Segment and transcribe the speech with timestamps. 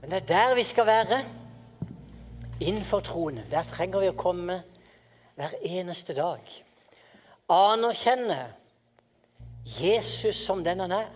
[0.00, 1.24] Men det er der vi skal være.
[2.60, 3.44] Innenfor troende.
[3.50, 4.62] Der trenger vi å komme
[5.38, 6.42] hver eneste dag.
[7.48, 8.40] Anerkjenne
[9.64, 11.10] Jesus som den han er.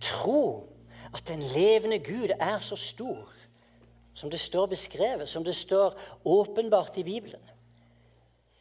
[0.00, 0.70] Tro
[1.14, 3.30] at den levende Gud er så stor
[4.14, 7.42] som det står beskrevet, som det står åpenbart i Bibelen.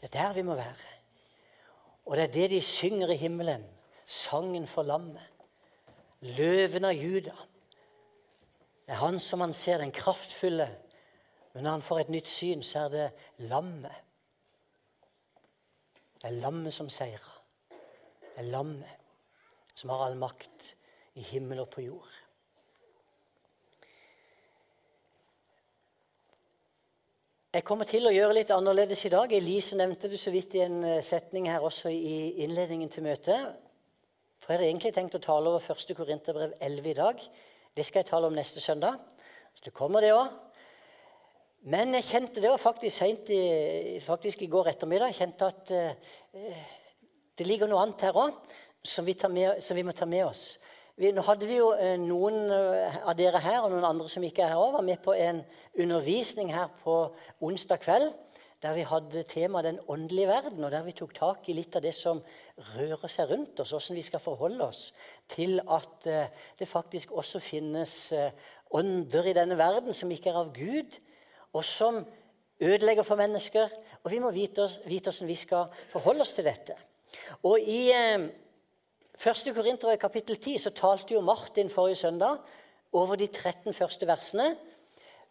[0.02, 0.90] Det er der vi må være.
[2.06, 3.64] Og det er det de synger i himmelen.
[4.06, 5.24] Sangen for lammet.
[6.22, 7.36] Løven av Juda.
[8.86, 10.68] Det er han som han ser, den kraftfulle.
[11.54, 13.06] Men når han får et nytt syn, så er det
[13.50, 13.96] lammet.
[16.22, 17.32] Det er lammet som seirer.
[17.70, 19.00] Det er lammet
[19.76, 20.74] som har all makt
[21.20, 22.20] i himmel og på jord.
[27.54, 29.30] Jeg kommer til å gjøre litt annerledes i dag.
[29.30, 33.52] Elise nevnte det så vidt i en eh, setning her også i innledningen til møtet.
[34.42, 35.94] For jeg hadde egentlig tenkt å tale over 1.
[35.94, 37.22] Korinterbrev 11 i dag.
[37.74, 39.00] Det skal jeg tale om neste søndag.
[39.54, 40.30] Så det kommer, det òg.
[41.74, 45.10] Men jeg kjente det faktisk i, i går ettermiddag.
[45.10, 46.60] Jeg kjente at eh,
[47.38, 48.36] det ligger noe annet her òg
[48.84, 50.60] som, som, vi må ta med oss.
[51.00, 54.26] Vi, nå hadde vi jo eh, Noen eh, av dere her og noen andre som
[54.28, 55.42] ikke er her òg, var med på en
[55.74, 57.00] undervisning her på
[57.42, 58.12] onsdag kveld
[58.64, 61.82] der vi hadde temaet 'Den åndelige verden', og der vi tok tak i litt av
[61.82, 62.22] det som
[62.74, 64.84] rører seg rundt oss, hvordan vi skal forholde oss
[65.32, 68.14] til at eh, det faktisk også finnes
[68.74, 71.00] ånder i denne verden som ikke er av Gud,
[71.54, 72.04] og som
[72.62, 73.70] ødelegger for mennesker.
[74.04, 76.78] Og vi må vite, oss, hvordan vi skal forholde oss til dette.
[77.46, 79.54] Og i 1.
[79.54, 82.38] Korinter kapittel 10 så talte jo Martin forrige søndag
[82.94, 84.56] over de 13 første versene.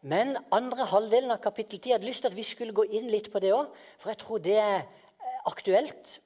[0.03, 3.31] Men andre halvdelen av kapittel 10 hadde lyst til at vi skulle gå inn litt
[3.33, 3.71] på det òg.
[3.99, 4.87] For jeg tror det er
[5.47, 6.19] aktuelt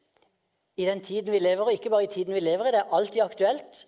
[0.77, 2.73] i den tiden vi lever, og ikke bare i tiden vi lever i.
[2.75, 3.87] Det er alltid aktuelt.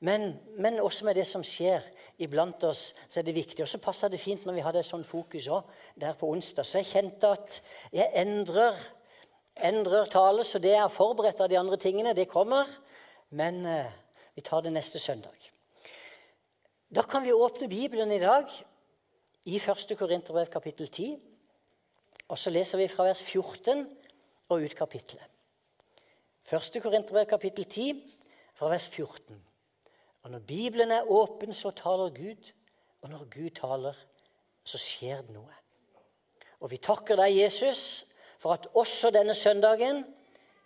[0.00, 1.84] Men, men, også med det som skjer
[2.18, 3.60] iblant oss, så er det viktig.
[3.62, 5.68] Og så passa det fint når vi hadde et sånt fokus òg
[6.00, 6.64] der på onsdag.
[6.64, 7.58] Så jeg kjente at
[7.92, 8.78] jeg endrer,
[9.60, 12.70] endrer tale, så det jeg har forberedt av de andre tingene, det kommer.
[13.36, 13.92] Men eh,
[14.34, 15.36] vi tar det neste søndag.
[16.90, 18.48] Da kan vi åpne Bibelen i dag
[19.44, 19.92] i 1.
[19.98, 21.18] Korinterbrev kapittel 10.
[22.32, 23.84] Og så leser vi fra vers 14
[24.48, 25.28] og ut kapittelet.
[26.50, 26.82] 1.
[26.82, 28.02] Korinterbrev kapittel 10
[28.58, 29.36] fra vers 14.
[30.22, 32.52] Og når Bibelen er åpen, så taler Gud.
[33.02, 33.94] Og når Gud taler,
[34.64, 35.54] så skjer det noe.
[36.60, 38.04] Og vi takker deg, Jesus,
[38.42, 40.02] for at også denne søndagen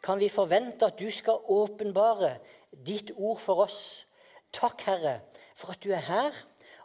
[0.02, 2.38] kan vi forvente at du skal åpenbare
[2.86, 4.06] ditt ord for oss.
[4.52, 5.18] Takk, Herre,
[5.54, 6.38] for at du er her.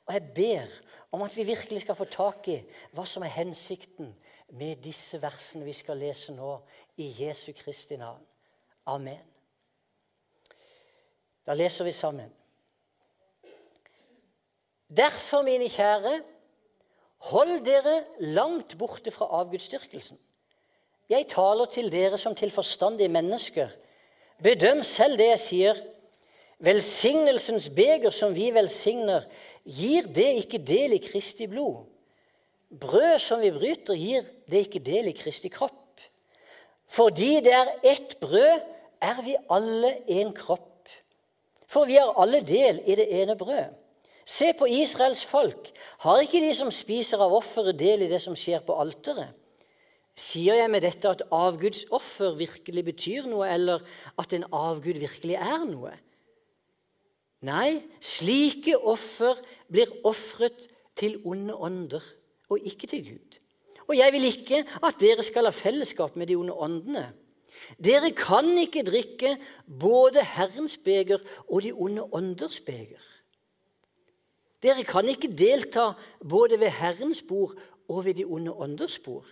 [0.08, 0.76] Og jeg ber
[1.16, 2.60] om at vi virkelig skal få tak i
[2.92, 4.12] hva som er hensikten
[4.60, 6.58] med disse versene vi skal lese nå,
[7.00, 8.26] i Jesu Kristi navn.
[8.90, 9.22] Amen.
[11.46, 12.32] Da leser vi sammen.
[14.90, 16.16] Derfor, mine kjære,
[17.30, 20.18] hold dere langt borte fra avgudsdyrkelsen.
[21.10, 23.70] Jeg taler til dere som til forstandige mennesker.
[24.44, 25.84] Bedøm selv det jeg sier.
[26.60, 29.28] Velsignelsens beger som vi velsigner,
[29.64, 31.86] gir det ikke del i Kristi blod?
[32.70, 36.02] Brød som vi bryter, gir det ikke del i Kristi kropp?
[36.90, 38.60] Fordi det er ett brød,
[39.02, 40.90] er vi alle en kropp.
[41.70, 43.76] For vi har alle del i det ene brød.
[44.30, 45.72] Se på Israels folk.
[46.06, 49.34] Har ikke de som spiser av offeret, del i det som skjer på alteret?
[50.20, 53.86] Sier jeg med dette at avgudsoffer virkelig betyr noe, eller
[54.20, 55.94] at en avgud virkelig er noe?
[57.48, 59.40] Nei, slike offer
[59.72, 60.68] blir ofret
[61.00, 62.04] til onde ånder,
[62.52, 63.38] og ikke til Gud.
[63.88, 67.08] Og jeg vil ikke at dere skal ha fellesskap med de onde åndene.
[67.78, 73.02] Dere kan ikke drikke både Herrens beger og de onde ånders beger.
[74.64, 77.56] Dere kan ikke delta både ved Herrens bord
[77.88, 79.28] og ved de onde ånders bord.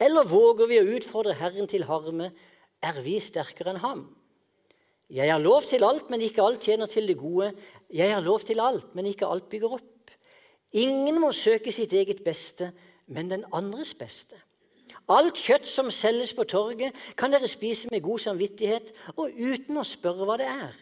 [0.00, 2.32] Eller våger vi å utfordre Herren til harme?
[2.82, 4.04] Er vi sterkere enn ham?
[5.14, 7.52] Jeg har lov til alt, men ikke alt tjener til det gode.
[7.92, 10.10] Jeg har lov til alt, men ikke alt bygger opp.
[10.74, 12.72] Ingen må søke sitt eget beste,
[13.06, 14.40] men den andres beste.
[15.08, 19.84] Alt kjøtt som selges på torget, kan dere spise med god samvittighet og uten å
[19.84, 20.72] spørre hva det er.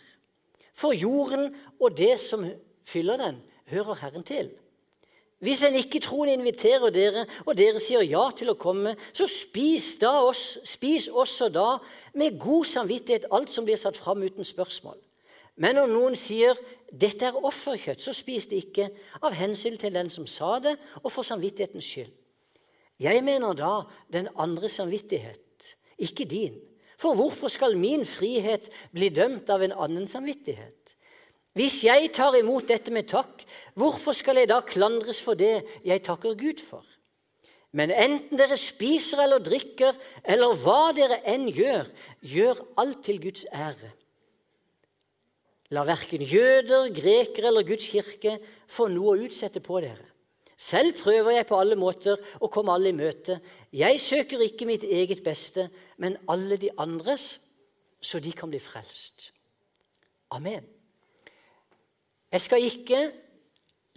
[0.75, 2.47] For jorden og det som
[2.87, 4.53] fyller den, hører Herren til.
[5.43, 10.61] Hvis en ikke-troende inviterer dere, og dere sier ja til å komme, så spis, oss,
[10.71, 11.81] spis også da
[12.15, 15.01] med god samvittighet alt som blir satt fram uten spørsmål.
[15.57, 16.55] Men om noen sier
[16.93, 18.91] 'dette er offerkjøtt', så spis det ikke
[19.23, 22.13] av hensyn til den som sa det, og for samvittighetens skyld.
[23.01, 23.73] Jeg mener da
[24.13, 26.59] den andre samvittighet, ikke din.
[27.01, 30.95] For hvorfor skal min frihet bli dømt av en annen samvittighet?
[31.59, 33.43] Hvis jeg tar imot dette med takk,
[33.77, 36.85] hvorfor skal jeg da klandres for det jeg takker Gud for?
[37.73, 39.97] Men enten dere spiser eller drikker,
[40.29, 41.89] eller hva dere enn gjør,
[42.21, 43.91] gjør alt til Guds ære.
[45.73, 48.37] La verken jøder, grekere eller Guds kirke
[48.69, 50.12] få noe å utsette på dere.
[50.63, 53.41] Selv prøver jeg på alle måter å komme alle i møte.
[53.75, 55.67] Jeg søker ikke mitt eget beste,
[55.99, 57.41] men alle de andres,
[58.03, 59.33] så de kan bli frelst.
[60.31, 60.65] Amen.
[62.33, 63.01] Jeg skal ikke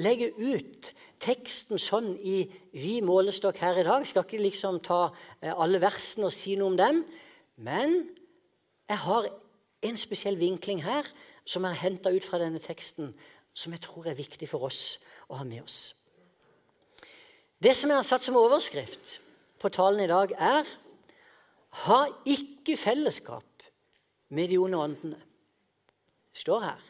[0.01, 0.89] legge ut
[1.21, 2.39] teksten sånn i
[2.73, 4.01] vid målestokk her i dag.
[4.01, 4.99] Jeg skal ikke liksom ta
[5.41, 7.03] eh, alle versene og si noe om dem.
[7.61, 7.93] Men
[8.89, 9.29] jeg har
[9.85, 11.07] en spesiell vinkling her
[11.45, 13.13] som er henta ut fra denne teksten,
[13.53, 14.97] som jeg tror er viktig for oss
[15.29, 15.93] å ha med oss.
[17.63, 19.19] Det som jeg har satt som overskrift
[19.61, 20.63] på talen i dag, er
[21.75, 23.63] 'Ha ikke fellesskap
[24.29, 25.23] med de onde åndene'.
[26.31, 26.81] Det står her.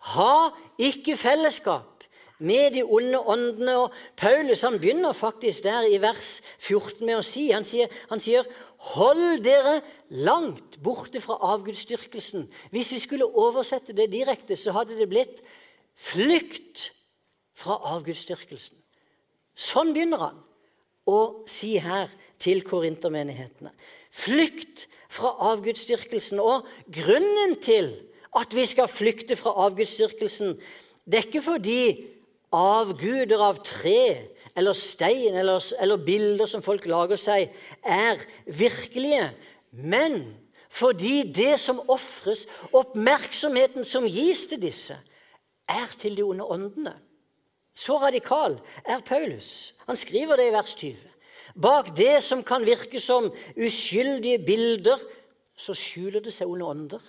[0.00, 1.94] Ha ikke fellesskap
[2.38, 3.76] med de onde åndene.
[3.78, 8.20] Og Paulus han begynner faktisk der i vers 14 med å si Han sier, han
[8.20, 8.44] sier
[8.84, 9.78] Hold dere
[10.10, 12.50] langt borte fra avgudsdyrkelsen.
[12.70, 15.40] Hvis vi skulle oversette det direkte, så hadde det blitt
[15.96, 16.90] flykt
[17.56, 18.83] fra avgudsdyrkelsen.
[19.54, 20.40] Sånn begynner han
[21.06, 21.20] å
[21.50, 22.10] si her
[22.42, 23.72] til korintermenighetene.
[24.14, 26.40] Flykt fra avgudsdyrkelsen.
[26.42, 27.92] Og grunnen til
[28.34, 30.56] at vi skal flykte fra avgudsdyrkelsen,
[31.06, 31.82] det er ikke fordi
[32.54, 37.50] avguder av tre eller stein eller, eller bilder som folk lager seg,
[37.82, 39.32] er virkelige.
[39.74, 40.22] Men
[40.74, 44.96] fordi det som ofres, oppmerksomheten som gis til disse,
[45.70, 46.94] er til de onde åndene.
[47.74, 49.74] Så radikal er Paulus.
[49.88, 50.96] Han skriver det i vers 20.
[51.54, 54.98] Bak det som kan virke som uskyldige bilder,
[55.56, 57.04] så skjuler det seg onde ånder.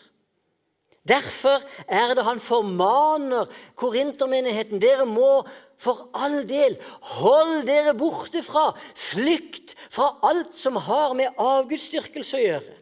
[1.05, 4.81] Derfor er det han formaner korintermenigheten.
[4.81, 5.45] Dere må
[5.77, 6.77] for all del
[7.17, 12.77] hold dere borte fra, flykt fra alt som har med avgudsdyrkelse å gjøre.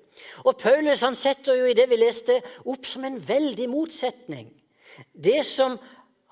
[0.47, 4.47] Og Paulus han setter jo i det vi leste, opp som en veldig motsetning.
[5.11, 5.75] Det som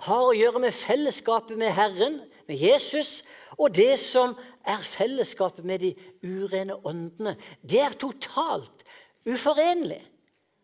[0.01, 3.21] har å gjøre med fellesskapet med Herren, med Jesus,
[3.57, 4.35] og det som
[4.67, 5.91] er fellesskapet med de
[6.23, 7.35] urene åndene.
[7.61, 8.85] Det er totalt
[9.25, 10.01] uforenlig.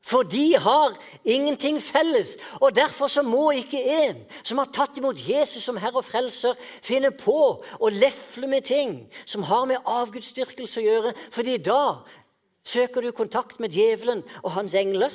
[0.07, 0.95] For de har
[1.25, 2.38] ingenting felles.
[2.62, 6.56] Og Derfor så må ikke en som har tatt imot Jesus som Herre og Frelser,
[6.81, 12.06] finne på å lefle med ting som har med avgudsdyrkelse å gjøre, fordi da
[12.68, 15.12] søker du kontakt med djevelen og hans engler.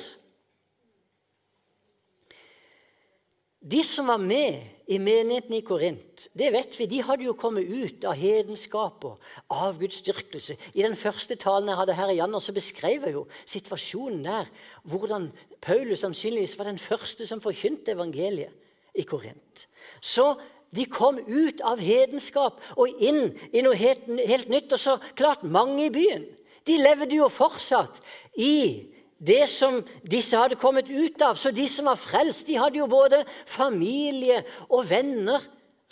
[3.63, 4.59] De som var med
[4.91, 9.21] i menigheten i Korint, det vet vi, de hadde jo kommet ut av hedenskap og
[9.47, 10.57] avgudsdyrkelse.
[10.75, 14.51] I den første talen jeg hadde her i januar, så beskrev jeg jo situasjonen der.
[14.83, 15.29] Hvordan
[15.63, 18.51] Paulus sannsynligvis var den første som forkynte evangeliet
[18.99, 19.67] i Korint.
[20.03, 20.33] Så
[20.75, 24.73] de kom ut av hedenskap og inn i noe helt, helt nytt.
[24.75, 26.27] Og så klart, mange i byen.
[26.67, 28.01] De levde jo fortsatt
[28.35, 28.91] i
[29.23, 29.79] det som
[30.09, 31.37] disse hadde kommet ut av.
[31.39, 35.43] Så de som var frelst, de hadde jo både familie og venner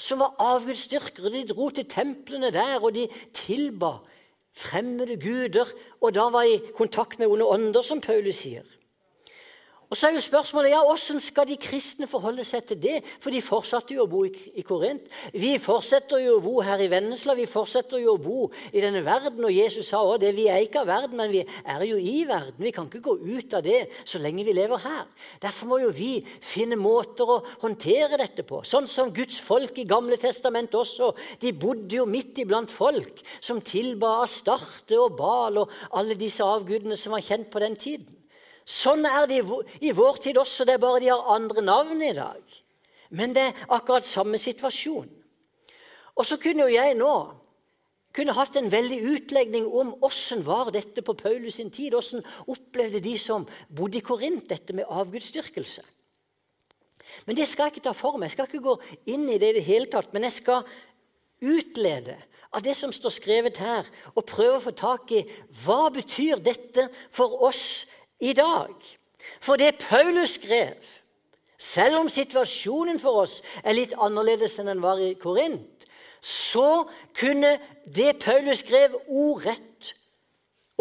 [0.02, 1.32] som var avgudsdyrkere.
[1.34, 3.08] De dro til templene der, og de
[3.38, 4.00] tilba
[4.56, 5.72] fremmede guder.
[6.02, 8.68] Og da var i kontakt med onde ånder, som Paulus sier.
[9.92, 13.02] Og så er jo spørsmålet ja, hvordan skal de kristne forholde seg til det?
[13.20, 15.04] For de fortsatte jo å bo i, i Korint.
[15.36, 17.36] Vi fortsetter jo å bo her i Vennesla.
[17.36, 19.44] Vi fortsetter jo å bo i denne verden.
[19.44, 20.30] Og Jesus sa også det.
[20.38, 22.56] Vi er ikke av verden, men vi er jo i verden.
[22.64, 25.12] Vi kan ikke gå ut av det så lenge vi lever her.
[25.44, 28.64] Derfor må jo vi finne måter å håndtere dette på.
[28.64, 31.12] Sånn som Guds folk i Gamle testament også.
[31.44, 36.96] De bodde jo midt iblant folk som tilba Astarte og Bal og alle disse avgudene
[36.96, 38.21] som var kjent på den tiden.
[38.68, 39.42] Sånn er det
[39.82, 40.66] i vår tid også.
[40.66, 42.58] Det er bare de har andre navn i dag.
[43.12, 45.10] Men det er akkurat samme situasjon.
[46.16, 47.14] Og så kunne jo jeg nå
[48.16, 51.96] kunne hatt en veldig utlegning om åssen var dette på Paulus sin tid.
[51.96, 55.84] Åssen opplevde de som bodde i Korint, dette med avgudsdyrkelse.
[57.26, 58.30] Men det skal jeg ikke ta for meg.
[58.30, 58.76] Jeg skal ikke gå
[59.16, 60.12] inn i det i det hele tatt.
[60.14, 60.68] Men jeg skal
[61.42, 62.18] utlede
[62.52, 65.24] av det som står skrevet her, og prøve å få tak i
[65.64, 67.86] hva betyr dette for oss
[68.22, 68.74] i dag.
[69.42, 70.78] For det Paulus skrev,
[71.58, 75.86] selv om situasjonen for oss er litt annerledes enn den var i Korint,
[76.22, 76.86] så
[77.18, 79.94] kunne det Paulus skrev, ordrett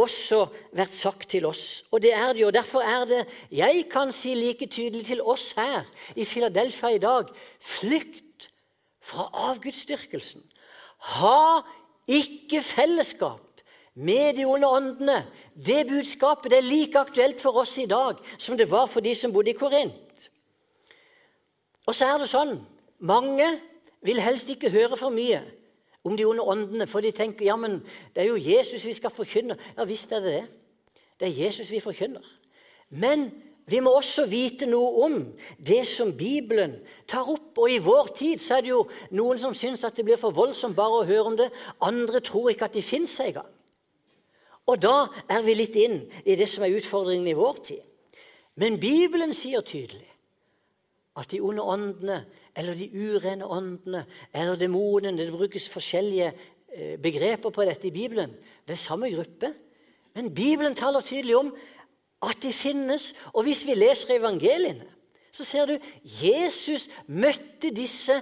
[0.00, 1.82] også vært sagt til oss.
[1.92, 2.52] Og det er det jo.
[2.54, 3.20] Derfor er det
[3.52, 7.28] jeg kan si like tydelig til oss her i Filadelfia i dag
[7.60, 8.48] flykt
[9.04, 10.44] fra avgudsdyrkelsen.
[11.16, 11.62] Ha
[12.10, 13.49] ikke fellesskap
[13.94, 15.24] med de onde åndene.
[15.54, 19.14] Det budskapet det er like aktuelt for oss i dag som det var for de
[19.14, 20.30] som bodde i Korint.
[21.86, 22.58] Og så er det sånn
[23.00, 23.46] mange
[24.04, 25.40] vil helst ikke høre for mye
[26.04, 27.80] om de onde åndene, for de tenker ja, men
[28.14, 29.56] det er jo Jesus vi skal forkynne.
[29.76, 30.44] Ja visst er det det.
[31.20, 32.24] Det er Jesus vi forkynner.
[32.88, 33.28] Men
[33.70, 35.16] vi må også vite noe om
[35.58, 37.52] det som Bibelen tar opp.
[37.60, 38.80] Og i vår tid så er det jo
[39.14, 41.50] noen som syns at det blir for voldsomt bare å høre om det.
[41.84, 43.46] Andre tror ikke at de fins engang.
[44.70, 47.82] Og da er vi litt inn i det som er utfordringen i vår tid.
[48.60, 50.06] Men Bibelen sier tydelig
[51.18, 52.20] at de onde åndene
[52.58, 58.34] eller de urene åndene eller demonene Det brukes forskjellige eh, begreper på dette i Bibelen.
[58.66, 59.52] Det er samme gruppe.
[60.14, 61.52] Men Bibelen taler tydelig om
[62.22, 63.14] at de finnes.
[63.32, 64.86] Og hvis vi leser evangeliene,
[65.32, 68.20] så ser du Jesus møtte disse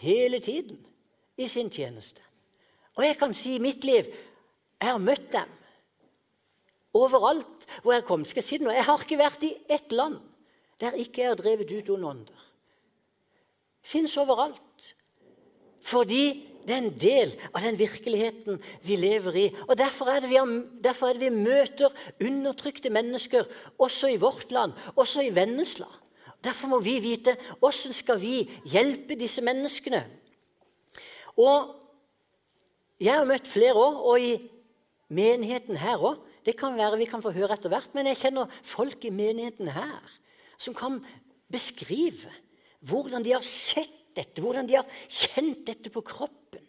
[0.00, 0.80] hele tiden
[1.36, 2.22] i sin tjeneste.
[2.96, 4.08] Og jeg kan si i mitt liv
[4.80, 5.59] jeg har møtt dem
[6.96, 8.24] overalt hvor jeg kom.
[8.24, 8.74] Skal jeg si det nå?
[8.74, 10.20] Jeg har ikke vært i ett land
[10.80, 12.44] der ikke jeg har drevet ut onde ånder.
[13.84, 14.94] Fins overalt.
[15.84, 16.24] Fordi
[16.64, 19.46] det er en del av den virkeligheten vi lever i.
[19.68, 20.38] Og Derfor er, vi,
[20.84, 23.48] derfor er det vi møter undertrykte mennesker
[23.80, 25.88] også i vårt land, også i Vennesla.
[26.44, 30.06] Derfor må vi vite hvordan skal vi hjelpe disse menneskene.
[31.36, 31.76] Og
[33.00, 34.50] Jeg har møtt flere år, og i
[35.08, 36.18] menigheten her òg.
[36.46, 39.72] Det kan være vi kan få høre etter hvert, men jeg kjenner folk i menigheten
[39.74, 40.18] her
[40.60, 41.00] som kan
[41.50, 42.32] beskrive
[42.88, 46.64] hvordan de har sett dette, hvordan de har kjent dette på kroppen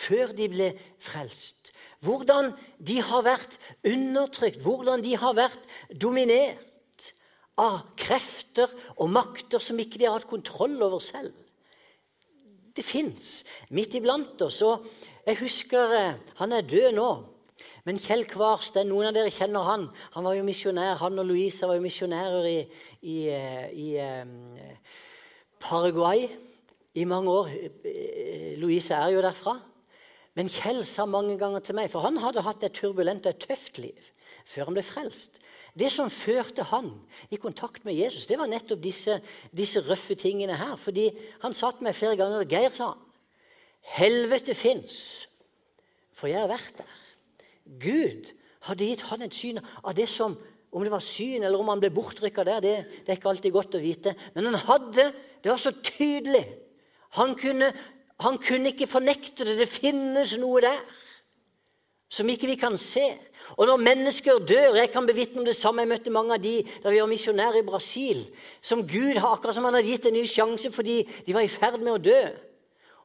[0.00, 0.70] før de ble
[1.02, 1.74] frelst.
[2.00, 7.10] Hvordan de har vært undertrykt, hvordan de har vært dominert
[7.60, 11.34] av krefter og makter som ikke de har hatt kontroll over selv.
[12.72, 13.42] Det fins
[13.74, 14.62] midt iblant oss.
[14.62, 14.86] og
[15.26, 17.10] Jeg husker eh, Han er død nå.
[17.86, 19.88] Men Kjell Kvarstein, noen av dere kjenner han.
[20.16, 22.58] Han var jo misjonær, han og Louisa var jo misjonærer i,
[23.00, 24.76] i, eh, i, eh,
[25.60, 26.28] Paraguay
[26.94, 27.50] i mange år.
[28.60, 29.58] Louise er jo derfra.
[30.38, 33.46] Men Kjell sa mange ganger til meg, for han hadde hatt et turbulent og et
[33.48, 34.10] tøft liv
[34.50, 35.38] før han ble frelst.
[35.78, 36.90] Det som førte han
[37.30, 39.20] i kontakt med Jesus, det var nettopp disse,
[39.54, 40.74] disse røffe tingene her.
[40.80, 41.10] Fordi
[41.44, 42.94] han sa til meg flere ganger Geir, sa
[43.96, 45.28] helvete fins,
[46.12, 46.99] for jeg har vært der.
[47.64, 48.32] Gud
[48.68, 50.36] hadde gitt han et syn av det som
[50.70, 53.54] om det var syn, eller om han ble bortrykka der, det, det, er ikke alltid
[53.54, 54.14] godt å vite.
[54.36, 56.44] Men han hadde Det var så tydelig.
[57.16, 57.70] Han kunne,
[58.20, 59.56] han kunne ikke fornekte det.
[59.58, 60.82] Det finnes noe der
[62.10, 63.06] som ikke vi kan se.
[63.56, 65.82] Og når mennesker dør Jeg kan bevitne om det samme.
[65.82, 68.26] Jeg møtte mange av de da vi var misjonærer i Brasil.
[68.60, 71.50] Som Gud har akkurat som han hadde gitt en ny sjanse fordi de var i
[71.50, 72.20] ferd med å dø.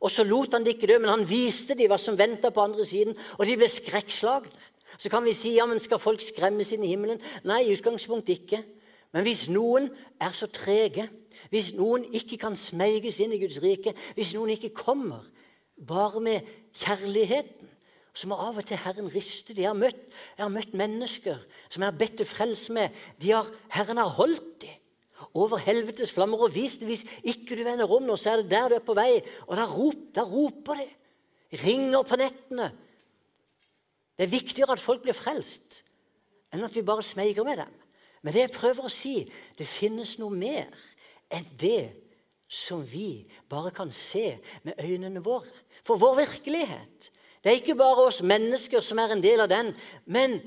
[0.05, 2.61] Og så lot han de ikke dø, men han viste dem hva som venta på
[2.61, 4.53] andre siden, og de ble skrekkslagne.
[5.01, 7.19] Så kan vi si ja, men skal folk skremmes inn i himmelen?
[7.43, 8.61] Nei, i utgangspunktet ikke.
[9.15, 9.89] Men hvis noen
[10.21, 11.07] er så trege,
[11.51, 15.25] hvis noen ikke kan smeiges inn i Guds rike, hvis noen ikke kommer
[15.75, 17.73] bare med kjærligheten,
[18.15, 19.57] så må av og til Herren riste.
[19.57, 20.05] De har møtt,
[20.37, 22.95] jeg har møtt mennesker som jeg har bedt til frelse med.
[23.25, 24.81] Har, Herren har holdt dem
[25.35, 28.51] over helvetes flammer og vis det Hvis ikke du vender om nå, så er det
[28.51, 29.19] der du er på vei.
[29.47, 30.87] Og da, rop, da roper de.
[31.65, 32.71] Ringer på nettene.
[34.15, 35.81] Det er viktigere at folk blir frelst,
[36.55, 37.73] enn at vi bare smeiger med dem.
[38.23, 39.17] Men det jeg prøver å si,
[39.59, 40.71] det finnes noe mer
[41.29, 41.91] enn det
[42.47, 45.51] som vi bare kan se med øynene våre.
[45.83, 47.11] For vår virkelighet
[47.43, 49.67] det er ikke bare oss mennesker som er en del av den.
[50.09, 50.39] Men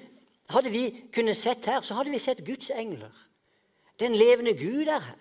[0.51, 3.13] hadde vi kunnet sett her, så hadde vi sett Guds engler.
[3.99, 5.19] Den levende Gud er her.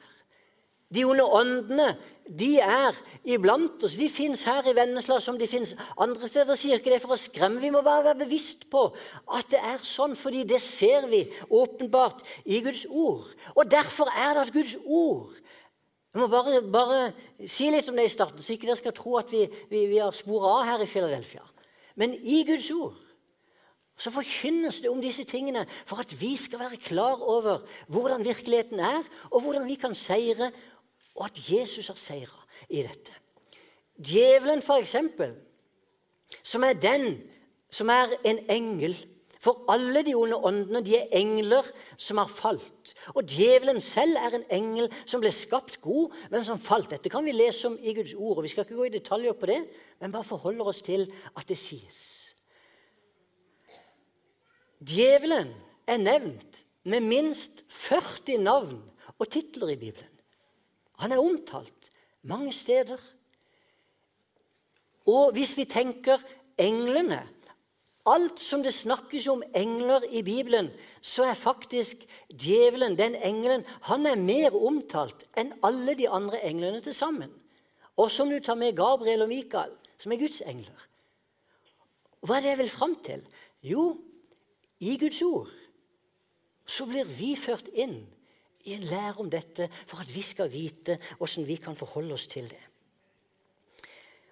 [0.93, 2.95] De onde åndene de er
[3.27, 3.95] iblant oss.
[3.99, 6.55] De fins her i Vennesla som de fins andre steder.
[6.59, 7.61] sier ikke det for å skremme.
[7.63, 8.89] Vi må bare være bevisst på
[9.35, 13.31] at det er sånn, fordi det ser vi åpenbart i Guds ord.
[13.55, 15.35] Og derfor er det at Guds ord
[16.15, 16.99] Jeg må bare, bare
[17.45, 19.99] si litt om det i starten, så ikke dere skal tro at vi, vi, vi
[20.01, 21.43] har sporet av her i Philadelphia.
[21.99, 22.95] Men i Guds ord
[23.97, 28.79] så forkynnes det om disse tingene for at vi skal være klar over hvordan virkeligheten
[28.79, 30.51] er, og hvordan vi kan seire
[31.17, 33.13] og at Jesus har seira i dette.
[33.97, 35.33] Djevelen, for eksempel,
[36.43, 37.23] som er den
[37.73, 38.95] som er en engel
[39.37, 42.93] For alle de onde åndene de er engler som har falt.
[43.13, 46.89] Og djevelen selv er en engel som ble skapt god, men som falt.
[46.89, 48.37] Dette kan vi lese om i Guds ord.
[48.37, 49.59] og Vi skal ikke gå i detaljer på det,
[50.01, 51.05] men bare forholder oss til
[51.37, 52.16] at det sies.
[54.79, 55.53] Djevelen
[55.87, 58.81] er nevnt med minst 40 navn
[59.17, 60.13] og titler i Bibelen.
[61.01, 61.91] Han er omtalt
[62.21, 62.97] mange steder.
[65.07, 66.21] Og hvis vi tenker
[66.57, 67.23] englene
[68.07, 70.69] alt som det snakkes om engler i Bibelen,
[71.01, 76.79] så er faktisk djevelen, den engelen, han er mer omtalt enn alle de andre englene
[76.81, 77.33] til sammen.
[77.97, 80.87] Også om du tar med Gabriel og Mikael, som er Guds engler.
[82.23, 83.25] Hva er det jeg vil fram til?
[83.63, 83.89] Jo,
[84.79, 85.51] i Guds ord
[86.67, 88.01] så blir vi ført inn
[88.67, 92.27] i en lære om dette for at vi skal vite hvordan vi kan forholde oss
[92.27, 92.63] til det.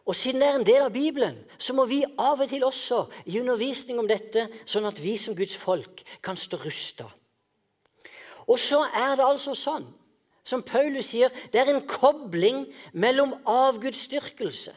[0.06, 3.06] Og Siden det er en del av Bibelen, så må vi av og til også
[3.26, 7.08] gi undervisning om dette, sånn at vi som Guds folk kan stå rusta.
[8.46, 9.88] Og så er det altså sånn,
[10.46, 14.76] som Paulus sier, det er en kobling mellom avgudsdyrkelse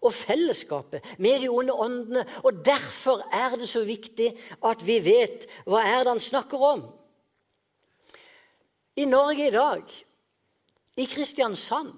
[0.00, 2.24] og fellesskapet med de onde åndene.
[2.44, 4.32] Og derfor er det så viktig
[4.64, 6.86] at vi vet hva er det han snakker om.
[8.96, 9.84] I Norge i dag,
[10.96, 11.92] i Kristiansand,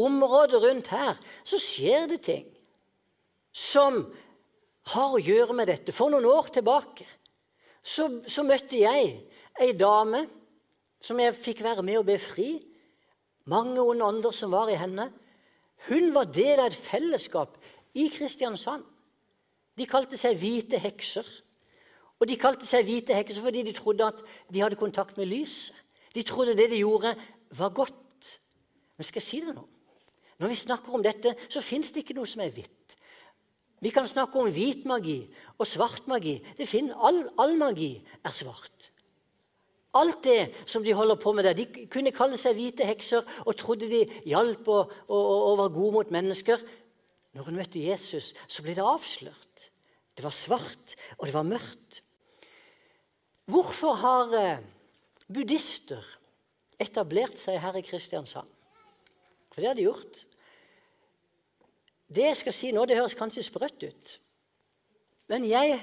[0.00, 2.46] området rundt her, så skjer det ting
[3.52, 4.04] som
[4.94, 5.92] har å gjøre med dette.
[5.94, 7.06] For noen år tilbake
[7.82, 9.12] så, så møtte jeg
[9.60, 10.24] ei dame
[11.00, 12.58] som jeg fikk være med å befri.
[13.50, 15.10] Mange onde ånder som var i henne.
[15.88, 17.56] Hun var del av et fellesskap
[17.96, 18.84] i Kristiansand.
[19.78, 21.26] De kalte seg hvite hekser.
[22.20, 24.20] Og de kalte seg hvite hekser fordi de trodde at
[24.52, 25.72] de hadde kontakt med lyset.
[26.14, 27.14] De trodde det de gjorde,
[27.54, 28.40] var godt.
[28.98, 29.62] Men skal jeg si det nå?
[30.40, 32.96] Når vi snakker om dette, så fins det ikke noe som er hvitt.
[33.80, 35.22] Vi kan snakke om hvit magi
[35.56, 36.38] og svart magi.
[37.00, 37.94] All, all, magi
[38.24, 38.90] er svart.
[39.98, 41.56] Alt det som de holder på med der.
[41.58, 45.96] De kunne kalle seg hvite hekser og trodde de hjalp og, og, og var gode
[45.98, 46.62] mot mennesker.
[47.34, 49.66] Når hun møtte Jesus, så ble det avslørt.
[50.14, 52.00] Det var svart, og det var mørkt.
[53.50, 54.64] Hvorfor har eh,
[55.30, 56.04] buddhister
[56.80, 58.48] etablert seg her i Kristiansand.
[59.50, 60.24] For det har de gjort.
[62.10, 64.14] Det jeg skal si nå, det høres kanskje sprøtt ut.
[65.30, 65.76] Men jeg,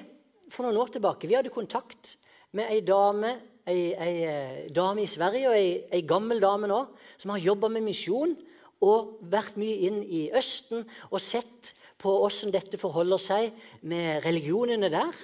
[0.52, 2.18] for noen år tilbake, vi hadde kontakt
[2.58, 6.84] med ei dame, ei, ei eh, dame i Sverige, og ei, ei gammel dame nå,
[7.20, 8.36] som har jobba med misjon
[8.86, 14.90] og vært mye inn i Østen og sett på hvordan dette forholder seg med religionene
[14.94, 15.16] der.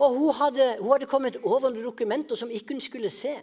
[0.00, 3.36] Og hun hadde, hun hadde kommet over noen dokumenter som ikke hun skulle se.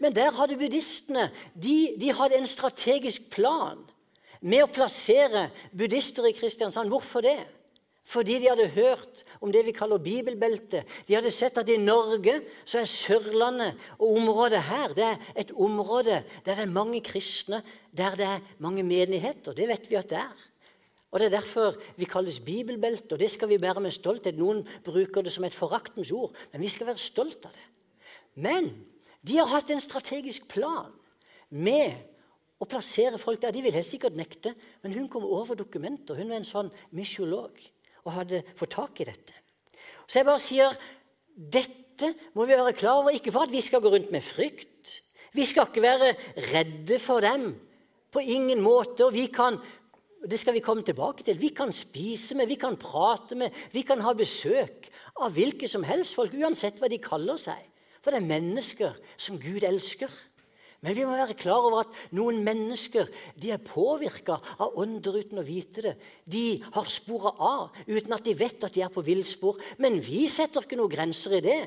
[0.00, 3.84] Men der hadde buddhistene de, de hadde en strategisk plan
[4.40, 6.90] med å plassere buddhister i Kristiansand.
[6.90, 7.38] Hvorfor det?
[8.02, 10.88] Fordi de hadde hørt om det vi kaller bibelbeltet.
[11.06, 15.52] De hadde sett at i Norge så er Sørlandet og området her det er et
[15.54, 17.62] område der det er mange kristne,
[17.94, 19.54] der det er mange menigheter.
[19.54, 20.48] Det vet vi at det er.
[21.12, 24.38] Og Det er derfor vi kalles bibelbelte, og det skal vi bære med stolthet.
[24.38, 27.66] Noen bruker det som et foraktens ord, men vi skal være stolt av det.
[28.34, 28.70] Men
[29.20, 30.88] de har hatt en strategisk plan
[31.50, 32.00] med
[32.58, 33.52] å plassere folk der.
[33.52, 36.16] De vil helt sikkert nekte, men hun kom over dokumenter.
[36.16, 37.60] Hun var en sånn misjolog
[38.04, 39.36] og hadde fått tak i dette.
[40.06, 40.78] Så jeg bare sier
[41.32, 44.98] dette må vi være klar over, ikke for at vi skal gå rundt med frykt.
[45.32, 46.14] Vi skal ikke være
[46.50, 47.52] redde for dem.
[48.12, 49.06] På ingen måte.
[49.06, 49.56] Og vi kan
[50.22, 51.38] det skal vi komme tilbake til.
[51.40, 54.86] Vi kan spise med, vi kan prate med, vi kan ha besøk
[55.18, 57.58] av hvilke som helst folk, uansett hva de kaller seg.
[58.02, 60.10] For det er mennesker som Gud elsker.
[60.82, 63.06] Men vi må være klar over at noen mennesker
[63.38, 65.92] de er påvirka av ånder uten å vite det.
[66.26, 69.60] De har spora av uten at de vet at de er på villspor.
[69.78, 71.60] Men vi setter ikke noen grenser i det.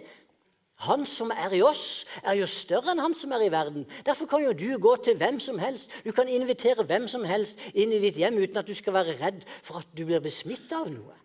[0.83, 3.85] Han som er i oss, er jo større enn han som er i verden.
[4.03, 5.87] Derfor kan jo du gå til hvem som helst.
[6.03, 9.15] Du kan invitere hvem som helst inn i ditt hjem uten at du skal være
[9.21, 11.15] redd for at du blir besmitta av noe.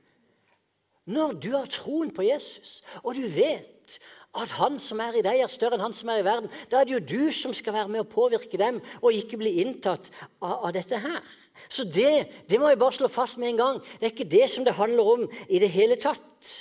[1.11, 3.99] Når du har troen på Jesus, og du vet
[4.35, 6.81] at han som er i deg, er større enn han som er i verden, da
[6.81, 10.11] er det jo du som skal være med å påvirke dem, og ikke bli inntatt
[10.39, 11.25] av, av dette her.
[11.69, 13.81] Så det, det må jeg bare slå fast med en gang.
[13.99, 16.53] Det er ikke det som det handler om i det hele tatt.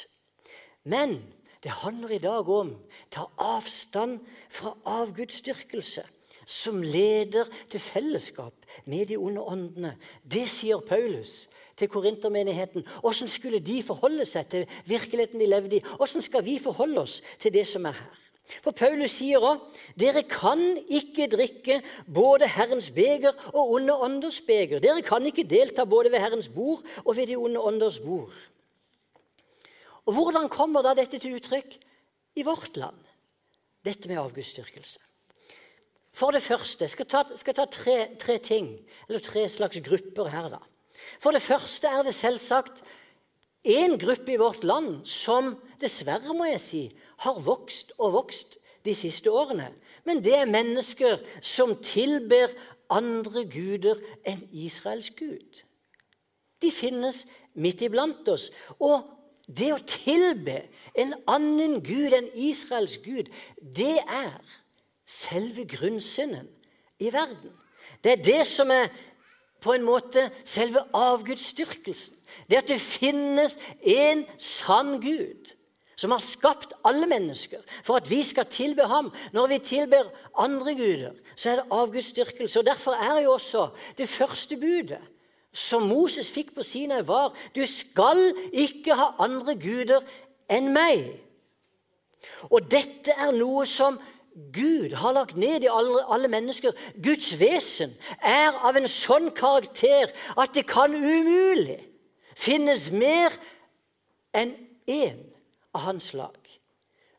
[0.89, 1.19] Men
[1.63, 2.73] det handler i dag om
[3.13, 6.03] ta avstand fra avgudsdyrkelse
[6.49, 9.93] som leder til fellesskap med de onde åndene.
[10.25, 11.43] Det sier Paulus
[11.77, 12.87] til korintermenigheten.
[12.99, 15.83] Hvordan skulle de forholde seg til virkeligheten de levde i?
[15.95, 18.17] Hvordan skal vi forholde oss til det som er her?
[18.63, 19.61] For Paulus sier òg
[19.99, 21.75] dere kan ikke drikke
[22.09, 24.81] både Herrens beger og onde ånders beger.
[24.81, 28.33] Dere kan ikke delta både ved Herrens bord og ved de onde ånders bord.
[30.09, 31.77] Og Hvordan kommer da dette til uttrykk
[32.41, 32.97] i vårt land,
[33.85, 35.08] dette med avgudsdyrkelse?
[36.19, 38.73] For det første jeg skal ta, skal ta tre, tre, ting,
[39.07, 40.49] eller tre slags grupper her.
[40.51, 40.59] da.
[41.23, 42.83] For det første er det selvsagt
[43.63, 46.83] én gruppe i vårt land som dessverre, må jeg si,
[47.23, 49.71] har vokst og vokst de siste årene.
[50.03, 52.51] Men det er mennesker som tilber
[52.91, 55.63] andre guder enn Israels gud.
[56.59, 57.23] De finnes
[57.55, 58.49] midt iblant oss.
[58.79, 59.07] Og
[59.47, 60.65] det å tilbe
[60.99, 64.41] en annen gud enn Israels gud, det er
[65.09, 66.49] selve grunnsynden
[66.99, 67.53] i verden.
[68.03, 68.91] Det er det som er
[69.59, 72.15] på en måte selve avgudsdyrkelsen.
[72.49, 75.55] Det at det finnes en sann Gud
[75.99, 79.11] som har skapt alle mennesker for at vi skal tilbe ham.
[79.35, 82.59] Når vi tilber andre guder, så er det avgudsdyrkelse.
[82.59, 85.01] Og Derfor er jo også det første budet
[85.53, 90.05] som Moses fikk på Sinai, var du skal ikke ha andre guder
[90.49, 91.09] enn meg.
[92.53, 93.97] Og dette er noe som
[94.53, 96.71] Gud har lagt ned i alle, alle, mennesker.
[97.03, 101.81] Guds vesen er av en sånn karakter at det kan umulig
[102.39, 103.35] finnes mer
[104.35, 104.55] enn
[104.87, 105.19] én
[105.75, 106.37] av hans lag.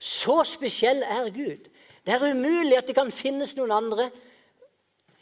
[0.01, 1.69] Så spesiell er Gud.
[2.07, 4.09] Det er umulig at det kan finnes noen andre.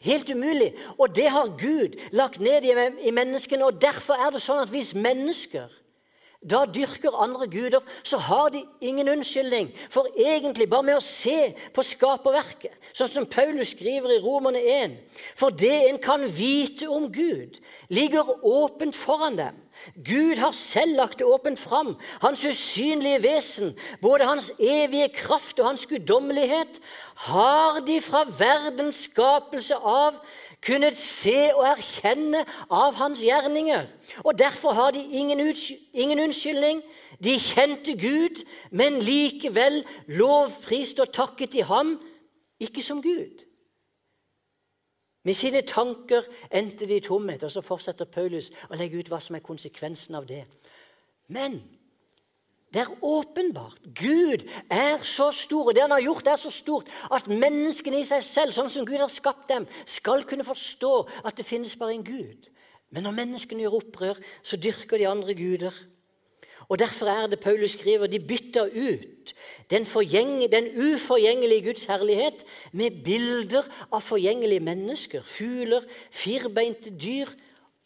[0.05, 0.71] Helt umulig.
[0.99, 3.67] Og det har Gud lagt ned i, menneskene.
[3.67, 5.67] Og derfor er det sånn at hvis mennesker
[6.43, 9.73] da dyrker andre guder, så har de ingen unnskyldning.
[9.91, 14.95] For egentlig, bare med å se på skaperverket, sånn som Paulus skriver i Romerne 1
[15.39, 17.59] For det en kan vite om Gud,
[17.91, 19.59] ligger åpent foran dem.
[19.95, 21.97] Gud har selv lagt det åpent fram.
[22.23, 26.81] Hans usynlige vesen, både hans evige kraft og hans guddommelighet,
[27.29, 30.19] har de fra verdens skapelse av
[30.63, 33.87] kunnet se og erkjenne av hans gjerninger.
[34.25, 35.41] Og Derfor har de ingen,
[35.93, 36.83] ingen unnskyldning.
[37.25, 41.97] De kjente Gud, men likevel lovprist og takket de ham,
[42.61, 43.45] ikke som Gud.
[45.25, 47.43] Med sine tanker endte de i tomhet.
[47.43, 50.45] Og så fortsetter Paulus å legge ut hva som er konsekvensen av det.
[51.29, 51.61] Men
[52.75, 53.81] det er åpenbart.
[53.97, 58.09] Gud er så stor, og det han har gjort, er så stort at menneskene i
[58.09, 60.93] seg selv, sånn som Gud har skapt dem, skal kunne forstå
[61.25, 62.51] at det finnes bare en Gud.
[62.93, 65.73] Men når menneskene gjør opprør, så dyrker de andre guder.
[66.69, 69.33] Og Derfor er det Paulus skriver de bytter ut
[69.71, 69.85] den,
[70.53, 77.33] den, uforgjengelige Guds herlighet med bilder av forgjengelige mennesker, fugler, firbeinte dyr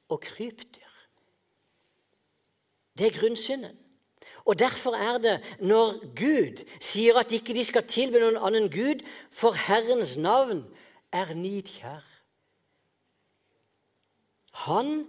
[0.09, 0.90] og krypdyr.
[2.99, 3.79] Det er grunnsynden.
[4.45, 9.05] Og Derfor er det når Gud sier at ikke de skal tilbe noen annen Gud,
[9.31, 10.65] for Herrens navn
[11.13, 12.03] er nidkjær.
[14.67, 15.07] Han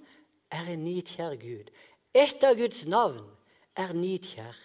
[0.52, 1.72] er en nidkjær Gud.
[2.14, 3.26] Et av Guds navn
[3.76, 4.58] er nidkjær.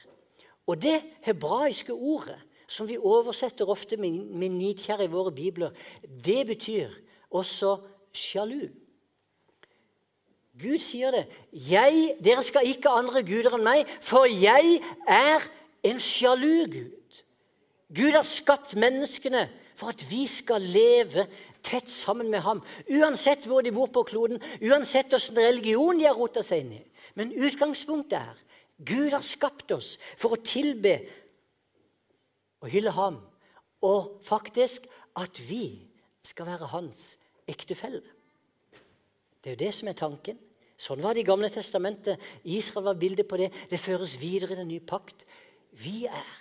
[0.68, 2.36] Og det hebraiske ordet,
[2.68, 5.72] som vi oversetter ofte med nidkjær i våre bibler,
[6.04, 6.92] det betyr
[7.30, 7.78] også
[8.12, 8.68] sjalu.
[10.58, 11.26] Gud sier det.
[11.52, 15.44] Jeg, 'Dere skal ikke andre guder enn meg, for jeg er
[15.86, 17.22] en sjalu Gud.'
[17.94, 21.24] Gud har skapt menneskene for at vi skal leve
[21.62, 22.60] tett sammen med ham.
[22.90, 26.82] Uansett hvor de bor på kloden, uansett hvilken religion de har rota seg inn i.
[27.14, 28.36] Men utgangspunktet er
[28.78, 30.98] Gud har skapt oss for å tilbe
[32.62, 33.18] og hylle ham,
[33.82, 34.86] og faktisk
[35.18, 35.88] at vi
[36.26, 37.16] skal være hans
[37.48, 38.02] ektefelle.
[39.42, 40.38] Det er jo det som er tanken.
[40.78, 42.22] Sånn var det i Gamle testamentet.
[42.46, 43.50] Israel var bildet på det.
[43.70, 45.26] Det føres videre i den nye pakt.
[45.74, 46.36] Vi er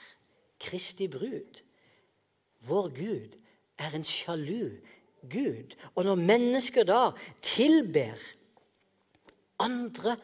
[0.62, 1.64] Kristi brud.
[2.68, 3.38] Vår Gud
[3.82, 4.78] er en sjalu
[5.30, 5.74] Gud.
[5.96, 8.18] Og når mennesker da tilber
[9.60, 10.16] andre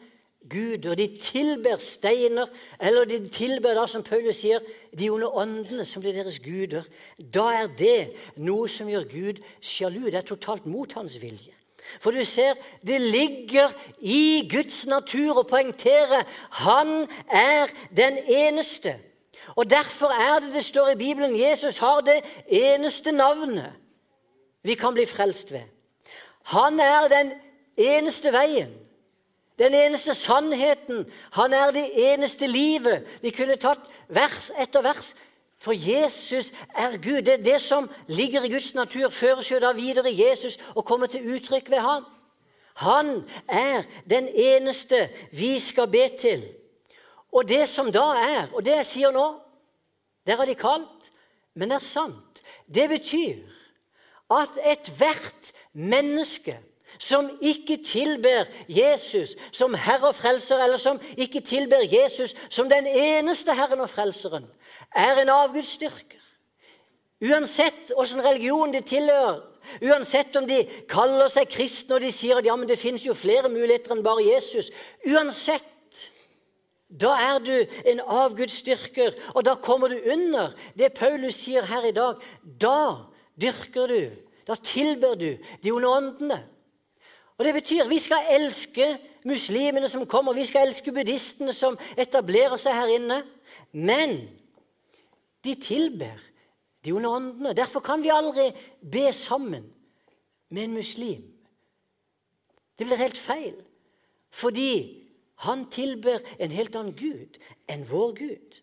[0.50, 2.46] guder, de tilber steiner,
[2.80, 6.86] eller de tilber da, som Paulus sier, de onde åndene som blir deres guder,
[7.18, 7.98] da er det
[8.36, 10.04] noe som gjør Gud sjalu.
[10.10, 11.56] Det er totalt mot hans vilje.
[12.00, 12.54] For du ser,
[12.86, 16.24] det ligger i Guds natur å poengtere
[16.64, 18.96] han er den eneste.
[19.54, 23.72] Og Derfor er det det står i Bibelen Jesus har det eneste navnet
[24.64, 25.68] vi kan bli frelst ved.
[26.42, 27.32] Han er den
[27.76, 28.72] eneste veien.
[29.58, 31.04] Den eneste sannheten.
[31.32, 33.04] Han er det eneste livet.
[33.22, 35.12] Vi kunne tatt vers etter vers.
[35.64, 37.22] For Jesus er Gud.
[37.22, 41.08] Det, det som ligger i Guds natur, føres jo da videre i Jesus og kommer
[41.08, 42.04] til uttrykk ved ham.
[42.74, 46.44] Han er den eneste vi skal be til.
[47.32, 49.24] Og det som da er, og det jeg sier nå,
[50.26, 51.10] det er radikalt,
[51.54, 52.42] men det er sant.
[52.68, 53.40] Det betyr
[54.34, 56.58] at ethvert menneske
[56.98, 62.86] som ikke tilber Jesus som Herre og Frelser, eller som ikke tilber Jesus som den
[62.86, 64.46] eneste Herren og Frelseren,
[64.94, 66.22] er en avgudsdyrker.
[67.24, 69.42] Uansett åssen religion de tilhører,
[69.82, 73.14] uansett om de kaller seg kristne og de sier at ja, men det finnes jo
[73.16, 74.68] flere muligheter enn bare Jesus
[75.08, 75.70] Uansett
[76.94, 77.54] da er du
[77.90, 82.20] en avgudsdyrker, og da kommer du under det Paulus sier her i dag.
[82.44, 84.02] Da dyrker du,
[84.46, 86.38] da tilber du de onde åndene.
[87.38, 92.56] Og Det betyr vi skal elske muslimene som kommer, vi skal elske buddhistene som etablerer
[92.60, 93.22] seg her inne.
[93.72, 94.28] Men
[95.44, 96.20] de tilber
[96.84, 97.54] de onde åndene.
[97.56, 99.66] Derfor kan vi aldri be sammen
[100.48, 101.24] med en muslim.
[102.78, 103.56] Det blir helt feil,
[104.30, 105.00] fordi
[105.46, 107.38] han tilber en helt annen gud
[107.70, 108.60] enn vår Gud.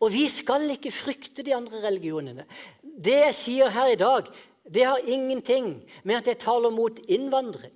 [0.00, 2.46] Og vi skal ikke frykte de andre religionene.
[2.80, 4.30] Det jeg sier her i dag,
[4.74, 7.74] det har ingenting med at jeg taler mot innvandring.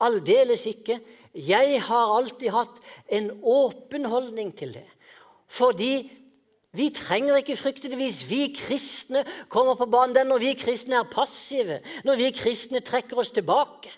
[0.00, 1.00] Aldeles ikke.
[1.36, 2.80] Jeg har alltid hatt
[3.12, 4.86] en åpen holdning til det.
[5.50, 6.08] Fordi
[6.72, 10.14] vi trenger ikke frykte det hvis vi kristne kommer på banen.
[10.16, 13.92] Det når vi kristne er passive, når vi kristne trekker oss tilbake.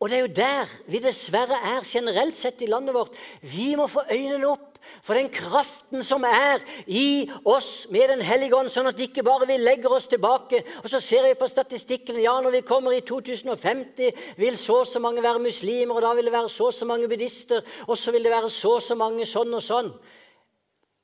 [0.00, 3.16] Og det er jo der vi dessverre er generelt sett i landet vårt.
[3.42, 4.69] Vi må få øynene opp
[5.02, 9.48] for den kraften som er i oss med Den hellige ånd, sånn at ikke bare
[9.48, 10.62] vi legger oss tilbake.
[10.82, 14.88] Og så ser vi på statistikken ja, når vi kommer i 2050, vil så og
[14.88, 17.98] så mange være muslimer, og da vil det være så og så mange buddhister, og
[17.98, 19.94] så vil det være så og så mange sånn og sånn.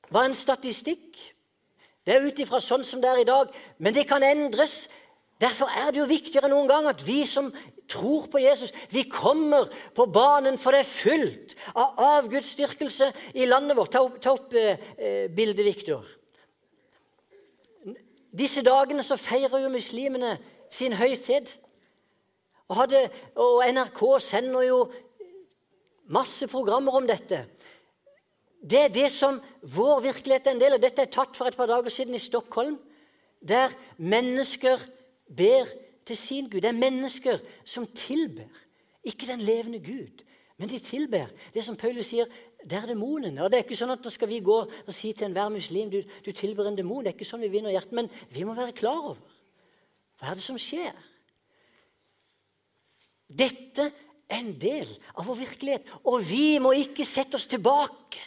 [0.07, 1.19] Hva er en statistikk?
[2.07, 3.51] Det er ut ifra sånn som det er i dag,
[3.83, 4.85] men det kan endres.
[5.41, 7.51] Derfor er det jo viktigere enn noen gang at vi som
[7.89, 13.77] tror på Jesus, vi kommer på banen, for det er fullt av avgudsdyrkelse i landet
[13.77, 13.93] vårt.
[13.93, 16.07] Ta opp, ta opp eh, eh bildet, Viktor.
[18.37, 20.37] Disse dagene så feirer jo muslimene
[20.73, 21.53] sin høytid.
[22.67, 23.05] Og, hadde,
[23.39, 24.81] og NRK sender jo
[26.11, 27.45] masse programmer om dette.
[28.57, 30.83] Det er det som vår virkelighet er en del av.
[30.83, 32.75] Dette er tatt for et par dager siden i Stockholm,
[33.39, 33.71] der
[34.01, 34.81] mennesker
[35.27, 35.69] ber
[36.07, 36.61] til sin Gud.
[36.61, 38.49] Det er mennesker som tilber,
[39.03, 40.23] ikke den levende Gud.
[40.57, 42.29] Men de tilber det som Paulus sier,
[42.65, 43.43] det er demonene.
[43.43, 45.91] Og det er ikke sånn at Nå skal vi gå og si til enhver muslim
[45.93, 47.03] du, du tilber en demon.
[47.05, 47.93] Det er ikke sånn vi vinner hjertet.
[47.93, 49.21] Men vi må være klar over
[50.17, 50.95] hva er det som skjer.
[53.27, 58.23] Dette er en del av vår virkelighet, og vi må ikke sette oss tilbake.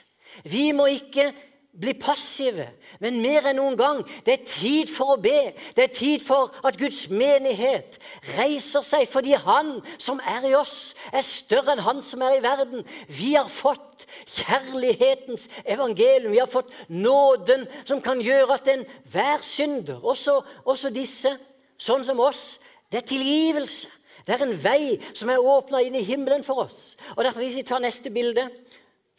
[0.46, 1.32] Vi må ikke
[1.70, 2.66] bli passive,
[2.98, 4.00] men mer enn noen gang.
[4.26, 5.52] Det er tid for å be.
[5.76, 8.00] Det er tid for at Guds menighet
[8.37, 12.42] reiser seg fordi Han som er i oss, er større enn Han som er i
[12.44, 12.83] verden.
[13.06, 14.09] Vi har fått
[14.40, 16.35] kjærlighetens evangelium.
[16.35, 21.37] Vi har fått nåden som kan gjøre at enhver synder, også, også disse,
[21.80, 22.59] sånn som oss,
[22.90, 23.88] det er tilgivelse.
[24.26, 26.96] Det er en vei som er åpna inn i himmelen for oss.
[27.16, 28.50] Og derfor Hvis vi tar neste bilde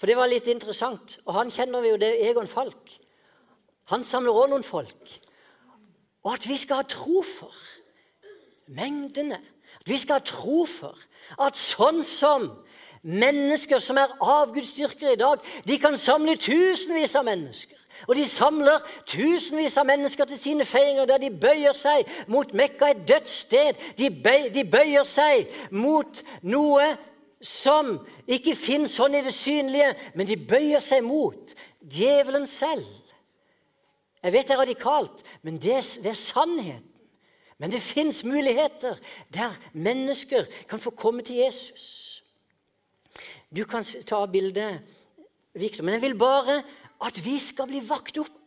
[0.01, 1.19] for det var litt interessant.
[1.29, 2.95] Og han kjenner vi jo, det er Egon Falk.
[3.93, 5.11] Han samler òg noen folk.
[6.25, 7.53] Og at vi skal ha tro for
[8.73, 9.37] mengdene.
[9.77, 10.97] At vi skal ha tro for
[11.37, 12.47] at sånn som
[13.05, 17.77] mennesker som er avgudsdyrkere i dag, de kan samle tusenvis av mennesker.
[18.09, 22.89] Og de samler tusenvis av mennesker til sine feiringer der de bøyer seg mot Mekka,
[22.89, 23.77] et dødssted.
[24.01, 24.09] De,
[24.49, 26.89] de bøyer seg mot noe
[27.41, 27.97] som
[28.29, 32.87] ikke finnes sånn i det synlige, men de bøyer seg mot djevelen selv.
[34.21, 36.87] Jeg vet det er radikalt, men det det er sannheten.
[37.61, 38.97] Men det fins muligheter
[39.29, 42.23] der mennesker kan få komme til Jesus.
[43.53, 44.81] Du kan ta bildet,
[45.53, 46.63] Victor, men jeg vil bare
[47.05, 48.40] at vi skal bli vakt opp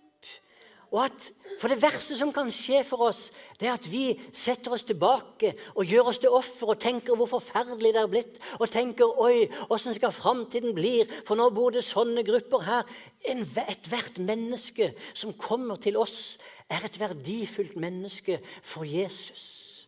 [0.92, 3.28] og at For det verste som kan skje for oss,
[3.60, 7.30] det er at vi setter oss tilbake og gjør oss til offer og tenker hvor
[7.30, 11.84] forferdelig det er blitt, og tenker oi, åssen skal framtiden bli, for nå bor det
[11.86, 12.90] sånne grupper her.
[13.22, 19.86] Ethvert menneske som kommer til oss, er et verdifullt menneske for Jesus.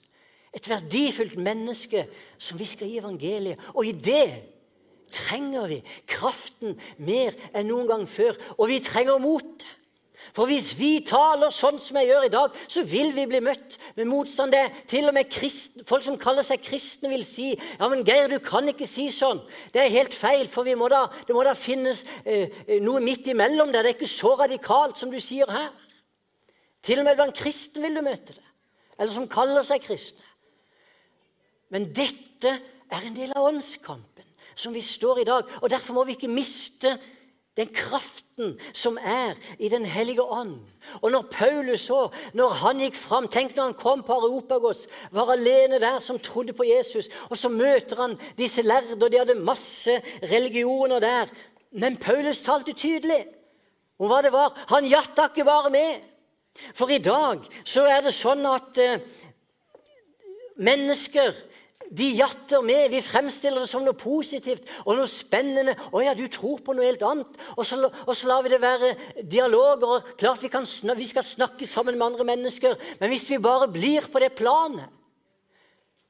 [0.54, 2.06] Et verdifullt menneske
[2.38, 3.60] som vi skal gi evangeliet.
[3.74, 4.28] Og i det
[5.12, 8.38] trenger vi kraften mer enn noen gang før.
[8.56, 9.66] Og vi trenger motet.
[10.36, 13.78] For hvis vi taler sånn som jeg gjør i dag, så vil vi bli møtt
[13.96, 14.52] med motstand.
[14.52, 18.28] Det til og med kristne, Folk som kaller seg kristne, vil si ja, men Geir,
[18.28, 19.40] du kan ikke si sånn.
[19.72, 22.52] Det er helt feil, for må da, det må da finnes eh,
[22.84, 23.86] noe midt imellom der.
[23.86, 25.72] Det er ikke så radikalt som du sier her.
[26.84, 28.44] Til og med blant kristne vil du møte det.
[29.00, 30.24] Eller som kaller seg kristne.
[31.72, 32.52] Men dette
[32.92, 35.48] er en del av åndskampen som vi står i dag.
[35.62, 36.92] Og derfor må vi ikke miste
[37.56, 40.60] den kraften som er i Den hellige ånd.
[41.00, 45.32] Og når Paulus så, når han gikk fram Tenk når han kom på Areopagos, var
[45.32, 47.08] alene der som trodde på Jesus.
[47.30, 51.32] Og så møter han disse lærde, og de hadde masse religioner der.
[51.72, 53.24] Men Paulus talte tydelig
[53.98, 54.52] om hva det var.
[54.68, 56.04] Han jatta ikke bare med.
[56.74, 59.00] For i dag så er det sånn at eh,
[60.56, 61.34] mennesker
[61.90, 62.90] de jatter med.
[62.90, 65.76] Vi fremstiller det som noe positivt og noe spennende.
[65.76, 68.60] 'Å ja, du tror på noe helt annet.' Og så, og så lar vi det
[68.60, 69.86] være dialoger.
[69.86, 73.68] og Klart vi, kan, vi skal snakke sammen med andre mennesker, men hvis vi bare
[73.68, 74.88] blir på det planet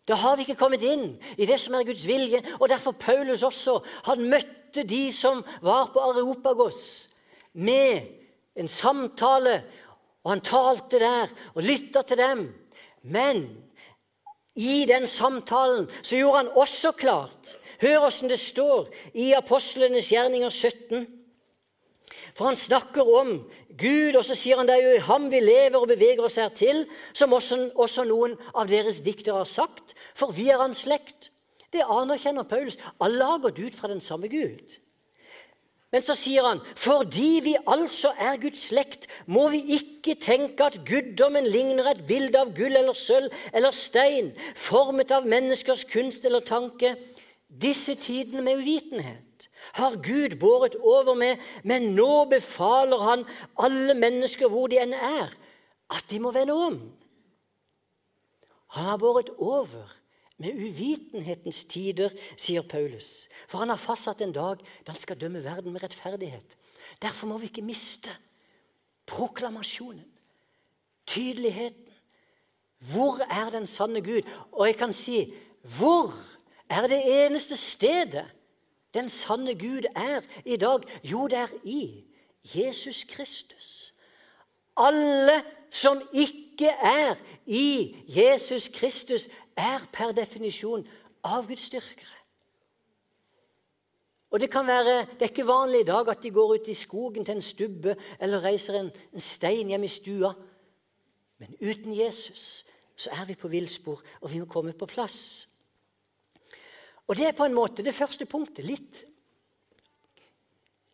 [0.07, 2.39] Da har vi ikke kommet inn i det som er Guds vilje.
[2.61, 3.81] Og derfor Paulus også.
[4.07, 7.09] Han møtte de som var på Areopagos,
[7.53, 8.07] med
[8.55, 9.65] en samtale.
[10.23, 12.55] Og han talte der og lytta til dem.
[13.03, 13.66] Men
[14.57, 20.49] i den samtalen så gjorde han også klart Hør åssen det står i Apostlenes gjerninger
[20.49, 21.03] 17.
[22.33, 23.35] For han snakker om
[23.77, 26.39] Gud, og så sier han det er jo i ham vi lever og beveger oss
[26.41, 30.87] her til, som også, også noen av deres diktere har sagt, for vi er hans
[30.87, 31.31] slekt.
[31.73, 32.79] Det anerkjenner Paulus.
[33.03, 34.81] Alle har gått ut fra den samme Gud.
[35.97, 40.83] Men så sier han fordi vi altså er Guds slekt, må vi ikke tenke at
[40.85, 44.29] guddommen ligner et bilde av gull eller sølv eller stein,
[44.61, 46.93] formet av menneskers kunst eller tanke.
[47.49, 53.25] Disse tidene med uvitenhet har Gud båret over med, men nå befaler han
[53.57, 55.33] alle mennesker hvor de enn er,
[55.97, 56.77] at de må vende om.
[58.77, 59.97] Han har båret over
[60.39, 63.29] med uvitenhetens tider, sier Paulus.
[63.49, 66.57] For han har fastsatt en dag da han skal dømme verden med rettferdighet.
[67.03, 68.13] Derfor må vi ikke miste
[69.07, 70.07] proklamasjonen,
[71.07, 71.83] tydeligheten.
[72.93, 74.27] Hvor er den sanne Gud?
[74.53, 75.33] Og jeg kan si
[75.79, 76.13] hvor
[76.69, 78.27] er det eneste stedet
[78.95, 80.85] den sanne Gud er i dag?
[81.05, 82.05] Jo, det er i
[82.55, 83.95] Jesus Kristus.
[84.77, 87.15] Alle som ikke er
[87.47, 90.87] i Jesus Kristus, er per definisjon
[91.25, 92.17] avgudsdyrkere.
[94.31, 96.75] Og Det kan være, det er ikke vanlig i dag at de går ut i
[96.75, 100.33] skogen til en stubbe eller reiser en, en stein hjem i stua.
[101.39, 102.65] Men uten Jesus
[102.97, 105.49] så er vi på villspor, og vi må komme på plass.
[107.07, 108.65] Og det er på en måte det første punktet.
[108.65, 109.05] Litt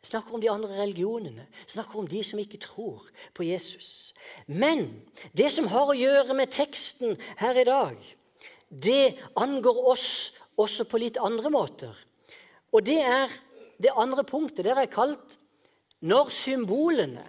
[0.03, 1.47] Snakker om de andre religionene.
[1.67, 4.13] Snakker om de som ikke tror på Jesus.
[4.47, 4.89] Men
[5.37, 8.01] det som har å gjøre med teksten her i dag,
[8.69, 10.09] det angår oss
[10.59, 11.95] også på litt andre måter.
[12.75, 13.31] Og det er
[13.83, 14.65] det andre punktet.
[14.65, 15.39] Der er kalt
[16.01, 17.25] 'når symbolene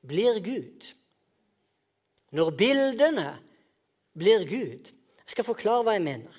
[0.00, 0.94] blir Gud'.
[2.32, 3.38] Når bildene
[4.16, 4.88] blir Gud.
[4.88, 6.32] Jeg skal forklare hva jeg mener.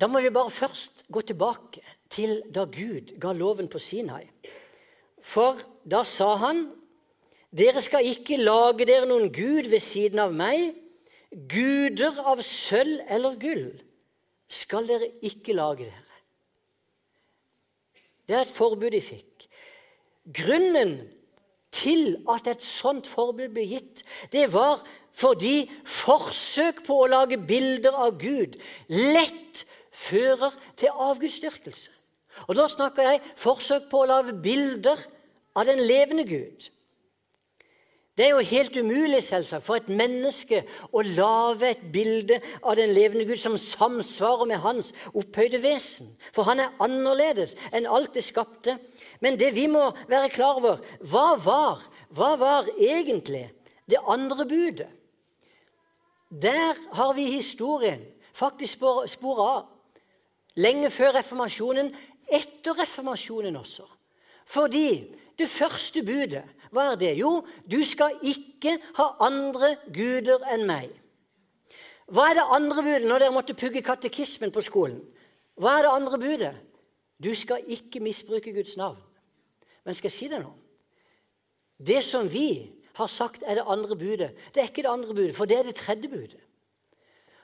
[0.00, 4.26] Da må vi bare først gå tilbake til da Gud ga loven på Sinai.
[5.20, 6.70] For da sa han,
[7.50, 10.74] 'Dere skal ikke lage dere noen gud ved siden av meg.'
[11.30, 13.82] 'Guder av sølv eller gull
[14.50, 16.18] skal dere ikke lage dere.'
[18.26, 19.46] Det er et forbud de fikk.
[20.34, 21.10] Grunnen
[21.74, 27.94] til at et sånt forbud ble gitt, det var fordi forsøk på å lage bilder
[27.94, 28.58] av Gud
[28.90, 31.90] lett fører til avgudsdyrkelse.
[32.48, 35.00] Og da snakker jeg forsøk på å lage bilder
[35.56, 36.70] av den levende Gud.
[38.18, 40.58] Det er jo helt umulig selvsagt, for et menneske
[40.92, 46.10] å lage et bilde av den levende Gud som samsvarer med hans opphøyde vesen.
[46.34, 48.76] For han er annerledes enn alt det skapte.
[49.24, 53.46] Men det vi må være klar over, hva var, hva var egentlig
[53.88, 54.90] det andre budet?
[56.30, 58.04] Der har vi historien
[58.36, 59.62] faktisk spor av
[60.60, 61.94] lenge før reformasjonen,
[62.30, 63.86] etter reformasjonen også.
[64.46, 65.04] Fordi
[65.38, 67.12] det første budet, hva er det?
[67.18, 67.40] Jo,
[67.70, 70.90] du skal ikke ha andre guder enn meg.
[72.10, 75.00] Hva er det andre budet når dere måtte pugge katekismen på skolen?
[75.60, 76.54] Hva er det andre budet?
[77.20, 78.98] Du skal ikke misbruke Guds navn.
[79.84, 80.52] Men skal jeg si det nå?
[81.80, 85.36] Det som vi har sagt er det andre budet, det er ikke det andre budet,
[85.36, 86.40] for det er det tredje budet.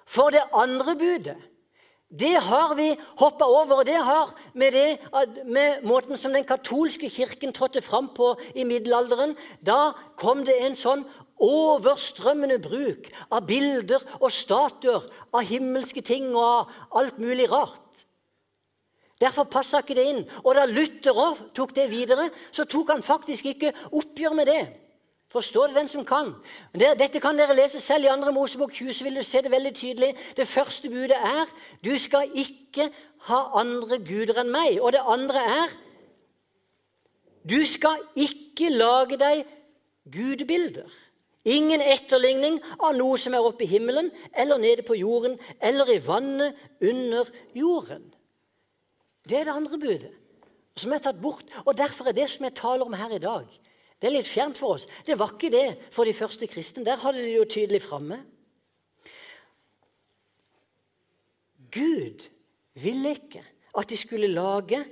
[0.07, 1.37] For det andre budet
[2.11, 3.81] det har vi hoppa over.
[3.81, 4.99] og Det har med, det,
[5.45, 9.35] med måten som den katolske kirken trådte fram på i middelalderen.
[9.61, 11.03] Da kom det en sånn
[11.43, 18.07] overstrømmende bruk av bilder og statuer av himmelske ting og av alt mulig rart.
[19.21, 20.25] Derfor passa ikke det inn.
[20.45, 24.65] Og da Luther tok det videre, så tok han faktisk ikke oppgjør med det.
[25.37, 26.31] Forstår det den som kan.
[26.73, 28.31] Dette kan dere lese selv i 2.
[28.33, 30.15] Mosebok 20, så vil du se det veldig tydelig.
[30.37, 31.51] Det første budet er
[31.85, 32.87] du skal ikke
[33.29, 34.79] ha andre guder enn meg.
[34.81, 35.75] Og det andre er
[37.45, 39.45] du skal ikke lage deg
[40.09, 40.89] gudebilder.
[41.45, 46.01] Ingen etterligning av noe som er oppe i himmelen eller nede på jorden eller i
[46.07, 48.09] vannet under jorden.
[49.29, 50.17] Det er det andre budet,
[50.81, 51.45] som er tatt bort.
[51.67, 53.47] Og Derfor er det som jeg taler om her i dag,
[53.97, 54.85] det er litt fjernt for oss.
[55.07, 56.85] Det var ikke det for de første kristne.
[56.85, 58.21] Der hadde de jo tydelig framme.
[61.73, 62.27] Gud
[62.77, 63.43] ville ikke
[63.77, 64.83] at de skulle lage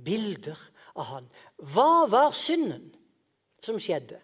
[0.00, 0.58] bilder
[0.96, 1.28] av han.
[1.56, 2.90] Hva var synden
[3.62, 4.20] som skjedde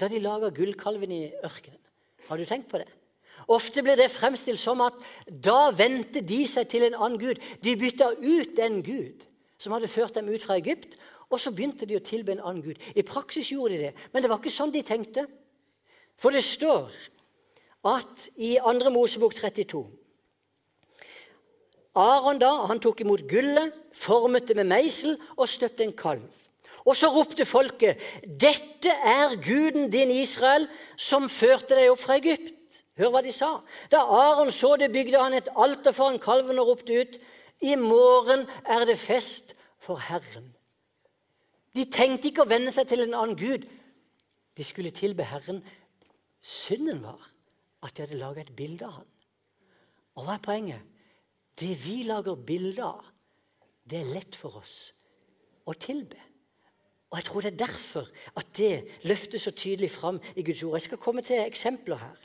[0.00, 1.80] da de laga gullkalven i ørkenen?
[2.28, 2.88] Har du tenkt på det?
[3.52, 4.96] Ofte ble det fremstilt som at
[5.26, 7.40] da vendte de seg til en annen gud.
[7.60, 9.26] De bytta ut den gud
[9.60, 10.96] som hadde ført dem ut fra Egypt,
[11.32, 12.78] og så begynte de å tilbe en annen gud.
[12.94, 15.24] I praksis gjorde de det, men det var ikke sånn de tenkte.
[16.20, 16.92] For det står
[17.88, 18.92] at i 2.
[18.94, 19.82] Mosebok 32
[21.98, 26.38] Aron da, han tok imot gullet, formet det med meisel og støpte en kalv.
[26.88, 30.66] Og så ropte folket, 'Dette er guden din Israel,
[30.96, 32.58] som førte deg opp fra Egypt.'
[32.96, 33.60] Hør hva de sa.
[33.90, 37.20] Da Aron så det, bygde han et alter foran kalven og ropte ut,
[37.60, 40.61] 'I morgen er det fest for Herren.'
[41.72, 43.64] De tenkte ikke å venne seg til en annen gud.
[44.56, 45.62] De skulle tilbe Herren.
[46.42, 47.30] Synden var
[47.82, 49.08] at de hadde laga et bilde av han.
[50.18, 50.90] Og hva er poenget?
[51.58, 53.06] Det vi lager bilde av,
[53.88, 54.92] det er lett for oss
[55.68, 56.20] å tilbe.
[57.12, 58.08] Og Jeg tror det er derfor
[58.40, 60.78] at det løftes så tydelig fram i Guds ord.
[60.78, 62.22] Jeg skal komme til eksempler her.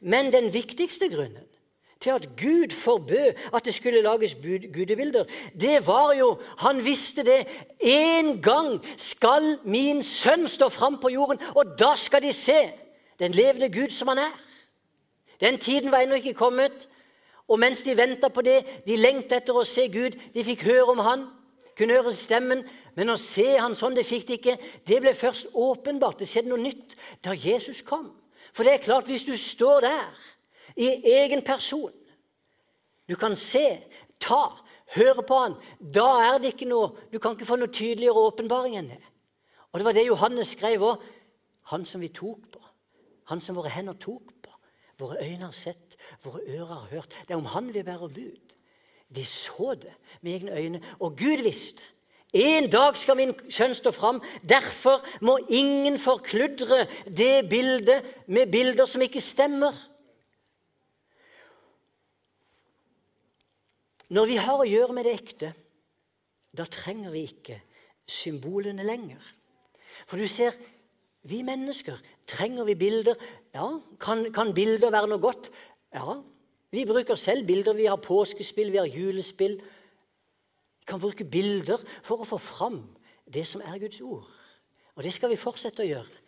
[0.00, 1.46] Men den viktigste grunnen
[2.00, 4.34] til at Gud forbød at det skulle lages
[4.74, 5.24] gudebilder,
[5.60, 7.46] det var jo Han visste det.
[7.80, 12.70] En gang skal min sønn stå fram på jorden, og da skal de se
[13.18, 14.34] den levende Gud som han er.
[15.40, 16.88] Den tiden var ennå ikke kommet.
[17.48, 20.90] Og mens de venta på det, de lengta etter å se Gud, de fikk høre
[20.90, 21.26] om Han,
[21.78, 22.64] kunne høre stemmen,
[22.96, 24.56] men å se Han sånn, det fikk de ikke.
[24.88, 26.18] Det ble først åpenbart.
[26.18, 28.08] Det skjedde noe nytt da Jesus kom.
[28.52, 30.02] For det er klart, hvis du står der
[30.76, 31.92] i egen person
[33.08, 33.78] Du kan se,
[34.18, 34.50] ta,
[34.96, 35.52] høre på han.
[35.78, 39.02] Da er det ikke noe Du kan ikke få noe tydeligere åpenbaring enn det.
[39.72, 41.04] Og det var det Johannes skrev òg.
[41.70, 42.62] Han som vi tok på.
[43.30, 44.52] Han som våre hender tok på.
[44.98, 47.16] Våre øyne har sett, våre ører har hørt.
[47.26, 48.54] Det er om han vi bærer bud.
[49.14, 51.82] De så det med egne øyne, og Gud visste.
[52.32, 54.22] En dag skal min sønn stå fram.
[54.42, 59.72] Derfor må ingen forkludre det bildet med bilder som ikke stemmer.
[64.14, 65.52] Når vi har å gjøre med det ekte,
[66.56, 67.58] da trenger vi ikke
[68.06, 69.22] symbolene lenger.
[70.06, 70.54] For du ser,
[71.26, 71.98] vi mennesker
[72.28, 73.18] trenger vi bilder.
[73.54, 73.66] Ja,
[74.00, 75.50] kan, kan bilder være noe godt?
[75.94, 76.20] Ja,
[76.70, 77.74] vi bruker selv bilder.
[77.74, 82.76] Vi har påskespill, vi har julespill Vi kan bruke bilder for å få fram
[83.26, 84.28] det som er Guds ord.
[84.94, 86.20] Og det skal vi fortsette å gjøre.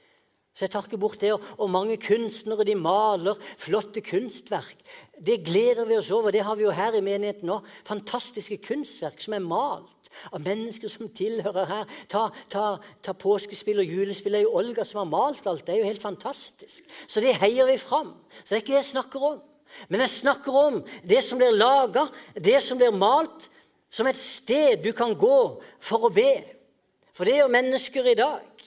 [0.58, 1.30] Så jeg tar ikke bort det.
[1.38, 4.80] Og mange kunstnere de maler flotte kunstverk.
[5.14, 6.32] Det gleder vi oss over.
[6.34, 7.60] Det har vi jo her i menigheten nå.
[7.86, 11.92] Fantastiske kunstverk som er malt av mennesker som tilhører her.
[12.10, 12.64] Ta, ta,
[13.06, 14.34] ta påskespill og julespill.
[14.34, 15.62] Det er jo Olga som har malt alt.
[15.62, 16.82] Det er jo helt fantastisk.
[17.06, 18.16] Så det heier vi fram.
[18.42, 19.38] Så det er ikke det jeg snakker om.
[19.86, 23.46] Men jeg snakker om det som blir laga, det som blir malt,
[23.94, 25.38] som et sted du kan gå
[25.78, 26.32] for å be.
[27.14, 28.66] For det gjør mennesker i dag.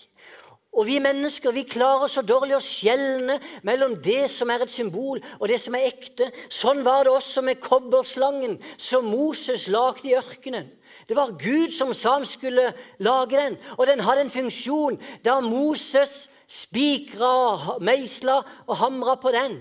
[0.72, 5.20] Og vi mennesker vi klarer så dårlig å skjelne mellom det som er et symbol,
[5.40, 6.30] og det som er ekte.
[6.48, 10.70] Sånn var det også med kobberslangen som Moses lagde i ørkenen.
[11.10, 12.70] Det var Gud som sa han skulle
[13.04, 19.60] lage den, og den hadde en funksjon da Moses spikra, meisla og hamra på den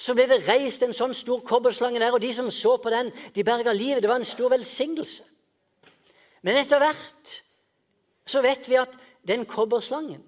[0.00, 3.10] så ble det reist en sånn stor kobberslange der, og de som så på den,
[3.34, 4.00] de berga livet.
[4.00, 5.26] Det var en stor velsignelse.
[6.40, 7.34] Men etter hvert
[8.24, 8.94] så vet vi at
[9.28, 10.22] den kobberslangen,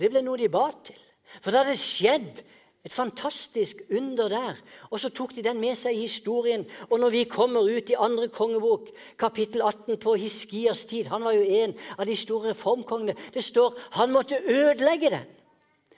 [0.00, 0.98] det ble noe de ba til.
[1.40, 2.42] For det hadde skjedd
[2.84, 4.58] et fantastisk under der.
[4.90, 6.66] Og så tok de den med seg i historien.
[6.90, 11.32] Og når vi kommer ut i andre kongebok, kapittel 18 på Hiskias tid Han var
[11.32, 13.16] jo en av de store reformkongene.
[13.32, 15.30] Det står han måtte ødelegge den.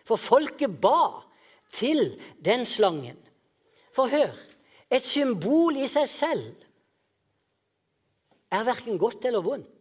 [0.06, 1.24] For folket ba
[1.72, 3.18] til den slangen.
[3.90, 4.36] For hør
[4.92, 6.52] et symbol i seg selv
[8.54, 9.72] er verken godt eller vondt.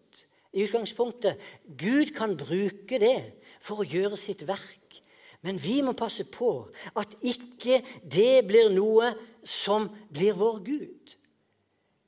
[0.56, 1.38] I utgangspunktet,
[1.78, 3.20] Gud kan bruke det
[3.66, 5.02] for å gjøre sitt verk.
[5.46, 6.52] Men vi må passe på
[6.98, 9.12] at ikke det blir noe
[9.46, 11.16] som blir vår Gud.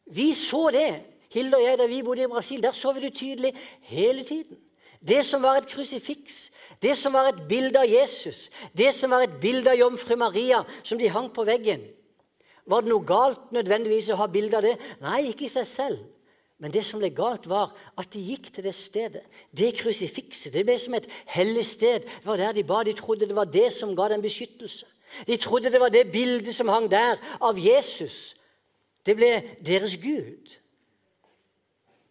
[0.07, 0.91] Vi så det,
[1.33, 2.61] Hilde og jeg, da vi bodde i Brasil.
[2.63, 3.51] Der så vi det tydelig
[3.89, 4.57] hele tiden.
[5.03, 6.47] Det som var et krusifiks,
[6.81, 10.63] det som var et bilde av Jesus, det som var et bilde av jomfru Maria
[10.81, 11.83] som de hang på veggen.
[12.67, 14.73] Var det noe galt nødvendigvis å ha bilde av det?
[15.03, 16.01] Nei, ikke i seg selv.
[16.57, 19.21] Men det som ble galt, var at de gikk til det stedet.
[19.53, 20.53] Det krusifikset.
[20.53, 22.07] Det ble som et hellig sted.
[22.07, 22.81] Det var der de ba.
[22.83, 24.87] De trodde det var det som ga dem beskyttelse.
[25.27, 28.33] De trodde det var det bildet som hang der av Jesus.
[29.05, 29.29] Det ble
[29.65, 30.57] deres Gud.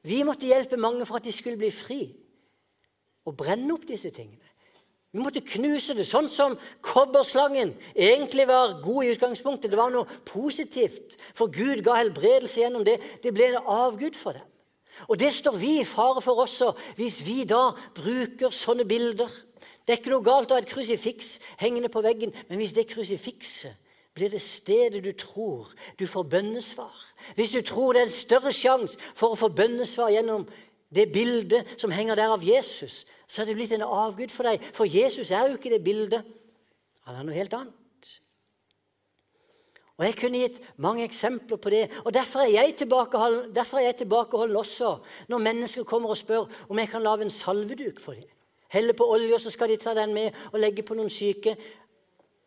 [0.07, 2.01] Vi måtte hjelpe mange for at de skulle bli fri
[3.27, 4.46] og brenne opp disse tingene.
[5.15, 9.71] Vi måtte knuse det, sånn som kobberslangen egentlig var god i utgangspunktet.
[9.73, 12.99] Det var noe positivt, for Gud ga helbredelse gjennom det.
[13.23, 14.45] Det ble en avgud for dem.
[15.09, 19.33] Og det står vi i fare for også, hvis vi da bruker sånne bilder.
[19.87, 22.89] Det er ikke noe galt å ha et krusifiks hengende på veggen, men hvis det
[22.91, 23.77] krusifikset
[24.17, 25.69] blir det stedet du tror
[26.01, 26.95] du får bønnesvar.
[27.37, 30.47] Hvis du tror det er en større sjanse for å få bønnesvar gjennom
[30.95, 34.63] det bildet som henger der av Jesus, så er det blitt en avgud for deg.
[34.77, 36.27] For Jesus er jo ikke det bildet.
[37.07, 37.75] Han er noe helt annet.
[39.97, 41.91] Og Jeg kunne gitt mange eksempler på det.
[42.05, 46.51] og Derfor er jeg tilbakeholden, derfor er jeg tilbakeholden også når mennesker kommer og spør
[46.69, 48.29] om jeg kan lage en salveduk for dem.
[48.69, 51.57] Helle på olje, og så skal de ta den med og legge på noen syke.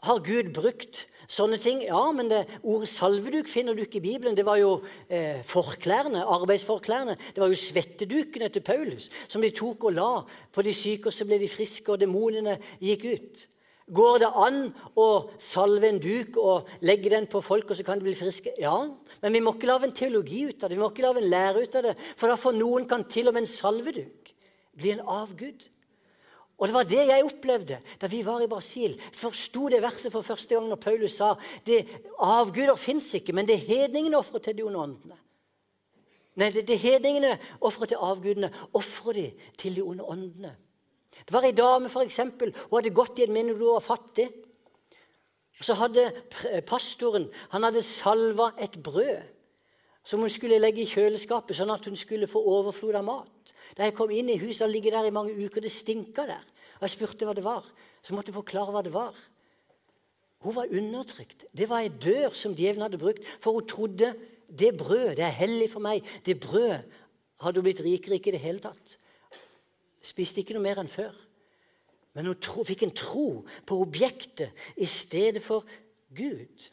[0.04, 1.84] Har Gud brukt sånne ting?
[1.86, 4.38] Ja, men det, ordet salveduk finner du ikke i Bibelen.
[4.38, 7.16] Det var jo eh, forklærne, arbeidsforklærne.
[7.36, 10.10] Det var jo svettedukene til Paulus som de tok og la
[10.54, 13.48] på de syke, og så ble de friske, og demonene gikk ut.
[13.90, 14.60] Går det an
[15.02, 15.08] å
[15.42, 18.54] salve en duk og legge den på folk, og så kan de bli friske?
[18.62, 18.76] Ja,
[19.24, 20.78] men vi må ikke lage en teologi ut av det.
[20.78, 21.96] Vi må ikke lage en lære ut av det.
[22.20, 24.34] For da for noen kan til og med en salveduk
[24.78, 25.66] bli en avgud.
[26.60, 28.98] Og det var det jeg opplevde da vi var i Brasil.
[29.16, 31.34] Forsto det verset for første gang når Paulus sa
[31.68, 31.86] det
[32.20, 35.20] avguder fins ikke, men det er hedningene ofrer til de onde åndene.
[36.40, 39.26] Nei, det, er hedningene ofrer til avgudene, ofrer de
[39.60, 40.54] til de onde åndene.
[41.20, 44.30] Det var ei dame for eksempel, hun hadde gått i en menighet hun var fattig.
[45.60, 46.06] Og Så hadde
[46.68, 49.39] pastoren han hadde salva et brød
[50.10, 53.52] som hun skulle legge i kjøleskapet, sånn at hun skulle få overflod av mat.
[53.78, 56.48] Da jeg kom inn i huset, det ligger der i mange uker, det stinka der.
[56.80, 57.68] Og Jeg spurte hva det var.
[58.02, 59.14] Så måtte jeg forklare hva det var.
[60.42, 61.46] Hun var undertrykt.
[61.54, 64.14] Det var ei dør som djevelen hadde brukt, for hun trodde
[64.50, 66.88] det brød, det er hellig for meg, det brød
[67.44, 68.96] hadde hun blitt rikere ikke i det hele tatt.
[70.02, 71.14] Spiste ikke noe mer enn før.
[72.18, 75.68] Men hun tro, fikk en tro på objektet i stedet for
[76.18, 76.72] Gud.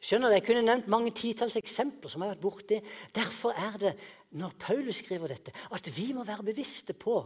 [0.00, 2.78] Skjønner du, Jeg kunne nevnt mange titalls eksempler som har vært borti.
[3.14, 3.94] Derfor er det,
[4.30, 7.20] når Paulus skriver dette, at vi må være bevisste på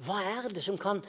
[0.00, 1.02] hva er det som kan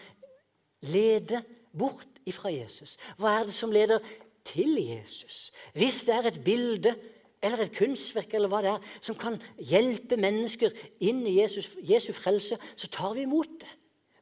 [0.84, 2.98] lede bort ifra Jesus.
[3.20, 4.02] Hva er det som leder
[4.48, 5.52] til Jesus?
[5.78, 6.96] Hvis det er et bilde
[7.42, 12.12] eller et kunstverk eller hva det er, som kan hjelpe mennesker inn i Jesus, Jesu
[12.14, 13.72] frelse, så tar vi imot det.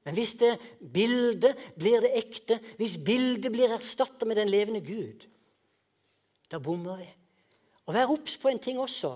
[0.07, 5.26] Men hvis det bildet blir det ekte, hvis bildet blir erstatta med den levende Gud,
[6.52, 7.10] da bommer vi.
[7.88, 9.16] Og vær obs på en ting også.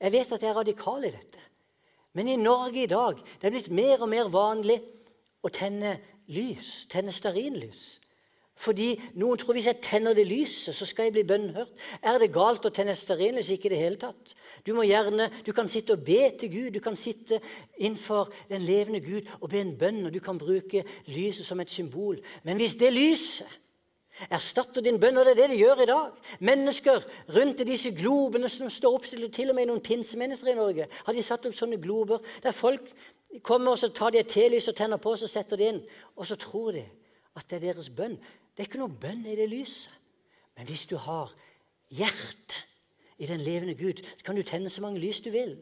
[0.00, 1.40] Jeg vet at jeg er radikal i dette.
[2.12, 4.80] Men i Norge i dag det er blitt mer og mer vanlig
[5.42, 5.96] å tenne
[6.30, 8.00] lys, tenne stearinlys.
[8.60, 11.70] Fordi noen tror hvis jeg tenner det lyset, så skal jeg bli bønnhørt.
[12.04, 13.48] Er det galt å tenne stearinlys?
[13.54, 14.34] Ikke i det hele tatt.
[14.66, 16.68] Du må gjerne, du kan sitte og be til Gud.
[16.74, 17.38] Du kan sitte
[17.78, 20.02] innenfor den levende Gud og be en bønn.
[20.04, 22.20] Og du kan bruke lyset som et symbol.
[22.44, 23.48] Men hvis det lyset
[24.30, 26.18] erstatter din bønn, og det er det de gjør i dag.
[26.44, 27.06] Mennesker
[27.36, 31.16] rundt i disse globene som står oppstilt, til og med noen pinsemennesker i Norge, har
[31.16, 32.92] de satt opp sånne glober der folk
[33.46, 35.80] kommer og så tar de et telys og tenner på, og så setter de inn,
[36.16, 36.84] og så tror de
[37.38, 38.18] at det er deres bønn.
[38.18, 39.92] Det er ikke noe bønn i det lyset.
[40.58, 41.30] Men hvis du har
[41.94, 42.58] hjertet
[43.22, 45.54] i den levende Gud, så kan du tenne så mange lys du vil.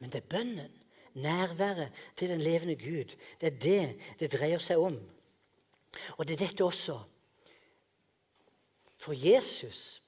[0.00, 0.72] Men det er bønnen,
[1.14, 3.82] nærværet til den levende Gud, det er det
[4.20, 4.96] det dreier seg om.
[6.16, 6.96] Og det er dette også
[9.02, 9.98] for Jesus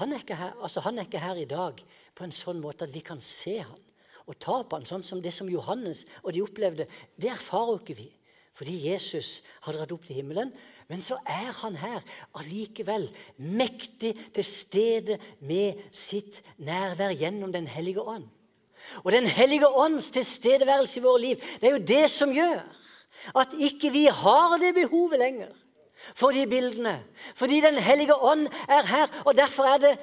[0.00, 1.80] han er, her, altså han er, ikke her, i dag
[2.16, 3.80] på en sånn måte at vi kan se han
[4.22, 6.86] og ta på han, sånn som det som Johannes og de opplevde.
[7.18, 8.06] Det erfarer ikke vi,
[8.56, 10.52] fordi Jesus har dratt opp til himmelen.
[10.88, 12.00] Men så er han her
[12.38, 18.28] allikevel mektig til stede med sitt nærvær gjennom Den hellige ånd.
[19.02, 22.62] Og Den hellige ånds tilstedeværelse i våre liv, det er jo det som gjør
[23.36, 25.52] at ikke vi har det behovet lenger
[26.14, 27.02] for de bildene.
[27.34, 29.22] Fordi Den hellige ånd er her.
[29.24, 29.98] Og derfor er det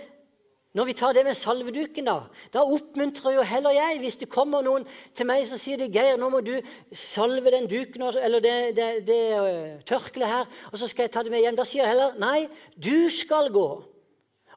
[0.77, 2.19] når vi tar det med salveduken, da
[2.53, 3.99] da oppmuntrer jo heller jeg.
[3.99, 4.85] Hvis det kommer noen
[5.17, 6.61] til meg så sier de, 'Geir, nå må du
[6.93, 11.23] salve den duken eller det, det, det uh, tørkleet her.' 'Og så skal jeg ta
[11.23, 13.83] det med hjem.' Da sier jeg heller, 'Nei, du skal gå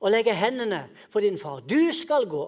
[0.01, 2.45] og legge hendene på din far.' Du skal gå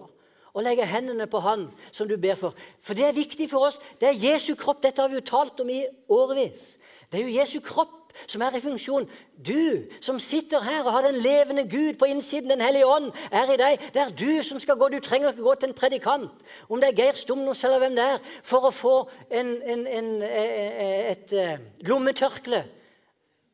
[0.53, 2.53] og legge hendene på han som du ber for.
[2.79, 3.79] For det er viktig for oss.
[3.99, 4.83] Det er Jesu kropp.
[4.83, 6.77] Dette har vi jo talt om i årevis.
[7.11, 9.09] Det er jo Jesu kropp som er i funksjon.
[9.47, 13.51] Du som sitter her og har den levende Gud på innsiden, Den hellige ånd, er
[13.53, 13.89] i deg.
[13.93, 14.89] Det er du som skal gå.
[14.89, 16.31] Du trenger ikke gå til en predikant,
[16.69, 18.95] om det er Geir Stumnos eller hvem det er, for å få
[19.31, 22.63] en, en, en, et, et lommetørkle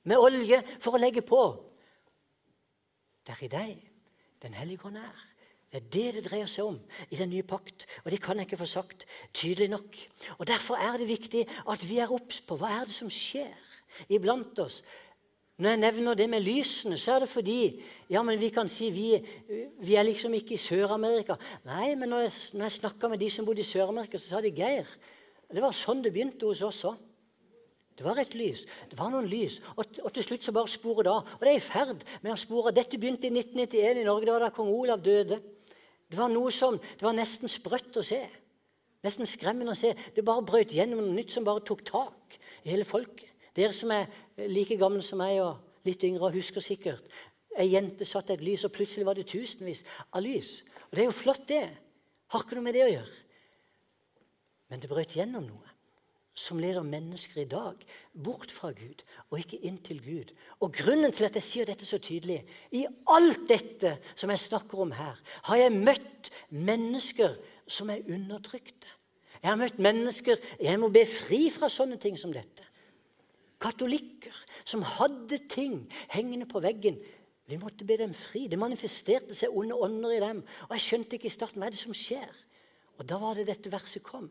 [0.03, 1.41] med olje for å legge på.
[3.25, 3.87] Det er i deg
[4.41, 5.17] Den hellige ånd er.
[5.71, 6.79] Det er det det dreier seg om
[7.13, 7.85] i den nye pakt.
[8.03, 9.05] Og det kan jeg ikke få sagt
[9.37, 9.99] tydelig nok.
[10.39, 13.53] Og Derfor er det viktig at vi er obs på hva er det som skjer
[14.09, 14.81] iblant oss.
[15.61, 17.59] Når jeg nevner det med lysene, så er det fordi
[18.09, 19.11] ja, men vi kan si vi,
[19.83, 21.35] vi er liksom ikke i Sør-Amerika.
[21.69, 24.41] Nei, men når jeg, når jeg snakka med de som bodde i Sør-Amerika, så sa
[24.41, 24.89] de Geir,
[25.51, 26.97] det var sånn det begynte hos oss òg.
[28.01, 28.63] Det var et lys.
[28.89, 29.59] Det var noen lys.
[29.75, 31.27] Og, og til slutt så bare sporet av.
[31.37, 32.73] Og det er i ferd med å spore.
[32.73, 34.25] Dette begynte i 1991 i Norge.
[34.25, 35.37] Det var da kong Olav døde.
[36.09, 38.23] Det var noe som, det var nesten sprøtt å se.
[39.05, 39.93] Nesten skremmende å se.
[40.15, 43.30] Det bare brøt gjennom noe nytt som bare tok tak i hele folket.
[43.55, 44.07] Dere som er
[44.47, 47.03] like gamle som meg og litt yngre husker sikkert.
[47.59, 49.83] Ei jente satt et lys, og plutselig var det tusenvis
[50.13, 50.61] av lys.
[50.89, 51.65] Og Det er jo flott, det.
[52.31, 53.19] Har ikke noe med det å gjøre.
[54.71, 55.71] Men det brøt gjennom noe
[56.41, 57.81] som leder mennesker i dag
[58.15, 60.31] bort fra Gud og ikke inn til Gud.
[60.63, 62.39] Og Grunnen til at jeg sier dette så tydelig
[62.71, 67.35] I alt dette som jeg snakker om her, har jeg møtt mennesker
[67.67, 68.87] som er undertrykte.
[69.41, 72.70] Jeg har møtt mennesker Jeg må be fri fra sånne ting som dette.
[73.61, 74.35] Katolikker
[74.65, 76.97] som hadde ting hengende på veggen.
[77.45, 78.47] Vi måtte be dem fri.
[78.47, 80.43] Det manifesterte seg onde ånder i dem.
[80.69, 82.31] Og jeg skjønte ikke i starten hva er det som skjer.
[82.97, 84.29] Og da var det dette verset kom.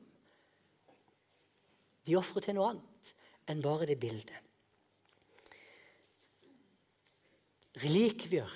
[2.06, 3.12] De ofret til noe annet
[3.50, 4.34] enn bare det bildet.
[7.80, 8.50] Relikvier,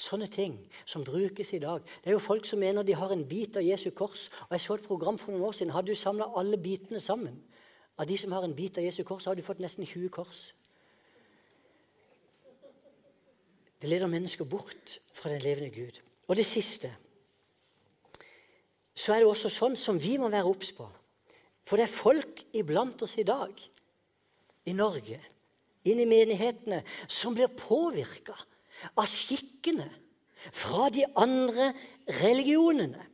[0.00, 0.56] sånne ting
[0.88, 3.64] som brukes i dag Det er jo folk som mener de har en bit av
[3.64, 4.28] Jesu kors.
[4.48, 5.72] og Jeg så et program for noen år siden.
[5.72, 7.40] Hadde du samla alle bitene sammen
[8.00, 10.38] av de som har en bit av Jesu kors, har du fått nesten 20 kors.
[13.80, 16.00] Det leder mennesker bort fra den levende Gud.
[16.28, 16.94] Og det siste
[18.96, 20.86] så er det også sånn som vi må være obs på.
[21.64, 23.52] For det er folk iblant oss i dag,
[24.68, 25.20] i Norge,
[25.88, 28.36] inn i menighetene, som blir påvirka
[28.96, 29.88] av skikkene
[30.56, 31.70] fra de andre
[32.20, 33.06] religionene.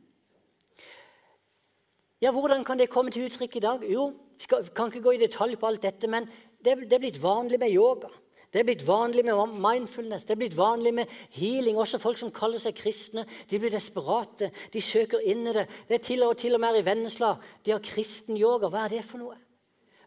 [2.23, 3.83] Ja, Hvordan kan det komme til uttrykk i dag?
[3.87, 4.09] Jo,
[4.39, 6.29] jeg kan ikke gå i detalj på alt dette, men
[6.63, 8.09] det er blitt vanlig med yoga.
[8.53, 11.77] Det er blitt vanlig med mindfulness, det er blitt vanlig med healing.
[11.77, 14.49] Også folk som kaller seg kristne, de blir desperate.
[14.73, 15.65] De søker inn i det.
[15.89, 17.35] Det er til og, til og med i Vennesla.
[17.65, 18.71] De har kristen yoga.
[18.71, 19.35] Hva er det for noe?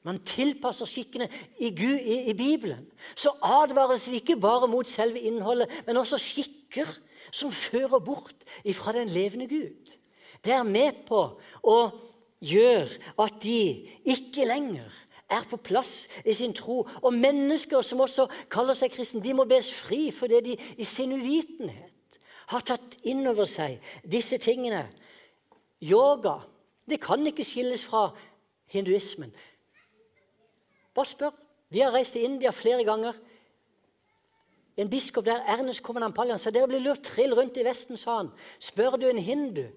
[0.09, 1.29] Man tilpasser skikkene
[1.61, 2.87] i, Gud, i, i Bibelen.
[3.15, 6.89] Så advares vi ikke bare mot selve innholdet, men også skikker
[7.31, 9.93] som fører bort ifra den levende Gud.
[10.41, 11.21] Det er med på
[11.61, 11.77] å
[12.41, 14.91] gjøre at de ikke lenger
[15.31, 16.83] er på plass i sin tro.
[17.03, 21.13] Og mennesker som også kaller seg kristne, de må bes fri fordi de i sin
[21.15, 22.19] uvitenhet
[22.51, 24.89] har tatt inn over seg disse tingene.
[25.81, 26.41] Yoga
[26.91, 28.09] det kan ikke skilles fra
[28.73, 29.31] hinduismen.
[30.95, 31.37] Bare spør.
[31.71, 33.15] Vi har reist til India flere ganger.
[34.77, 38.33] En biskop der, Ernest Komanampaljan, sa dere blir lurt trill rundt i Vesten, sa han.
[38.59, 39.69] Spør du en hindu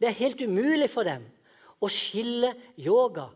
[0.00, 1.22] Det er helt umulig for dem
[1.84, 3.28] å skille yoga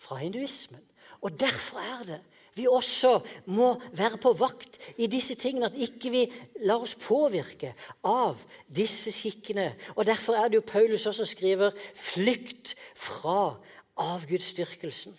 [0.00, 0.82] fra hinduismen.
[1.24, 2.20] Og Derfor er det
[2.56, 3.18] vi også
[3.52, 6.22] må være på vakt i disse tingene, at ikke vi
[6.64, 8.40] lar oss påvirke av
[8.72, 9.74] disse skikkene.
[9.92, 13.60] Og Derfor er det jo Paulus også skriver 'flykt fra
[13.96, 15.18] avgudsdyrkelsen'.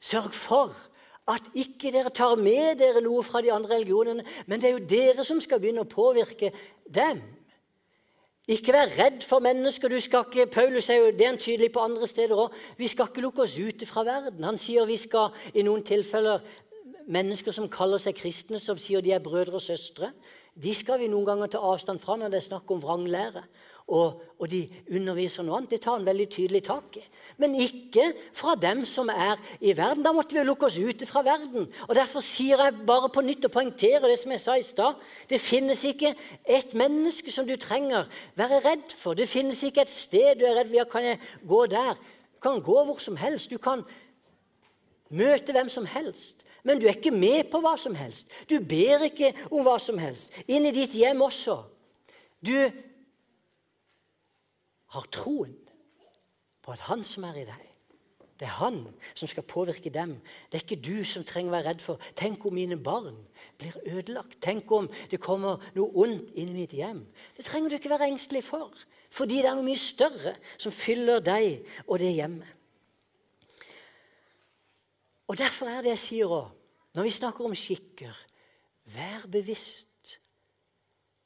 [0.00, 0.76] Sørg for
[1.28, 4.86] at ikke dere tar med dere noe fra de andre religionene, men det er jo
[4.88, 6.52] dere som skal begynne å påvirke
[6.94, 7.20] dem.
[8.48, 9.88] Ikke vær redd for mennesker.
[9.88, 12.54] du skal ikke, Paulus er jo det er han tydelig på andre steder òg.
[12.78, 14.44] Vi skal ikke lukke oss ute fra verden.
[14.44, 16.40] Han sier vi skal i noen tilfeller
[17.08, 20.10] Mennesker som kaller seg kristne, som sier de er brødre og søstre,
[20.58, 23.44] de skal vi noen ganger ta avstand fra når det er snakk om vranglære
[23.88, 25.70] og, og, de underviser noe annet.
[25.72, 27.04] Det tar han veldig tydelig tak i.
[27.40, 30.04] Men ikke fra dem som er i verden.
[30.04, 31.64] Da måtte vi jo lukke oss ute fra verden.
[31.88, 34.98] Og Derfor sier jeg bare på nytt og poengterer det som jeg sa i stad.
[35.30, 36.12] Det finnes ikke
[36.44, 39.16] et menneske som du trenger være redd for.
[39.16, 40.80] Det finnes ikke et sted du er redd for.
[40.82, 41.96] Ja, kan jeg gå der?
[42.36, 43.48] Du kan gå hvor som helst.
[43.50, 43.86] Du kan
[45.08, 46.44] møte hvem som helst.
[46.62, 48.28] Men du er ikke med på hva som helst.
[48.50, 50.34] Du ber ikke om hva som helst.
[50.44, 51.62] Inn i ditt hjem også.
[52.44, 52.68] Du
[54.94, 55.56] har troen
[56.64, 57.68] på at han som er i deg,
[58.38, 58.84] det er han
[59.18, 60.12] som skal påvirke dem.
[60.46, 63.16] Det er ikke du som trenger å være redd for Tenk om mine barn
[63.58, 64.36] blir ødelagt.
[64.42, 67.00] Tenk om det kommer noe ondt inn i mitt hjem.
[67.34, 68.70] Det trenger du ikke være engstelig for,
[69.10, 72.54] fordi det er noe mye større som fyller deg og det hjemmet.
[75.28, 76.54] Og Derfor er det jeg sier òg,
[76.94, 78.24] når vi snakker om skikker
[78.88, 80.14] Vær bevisst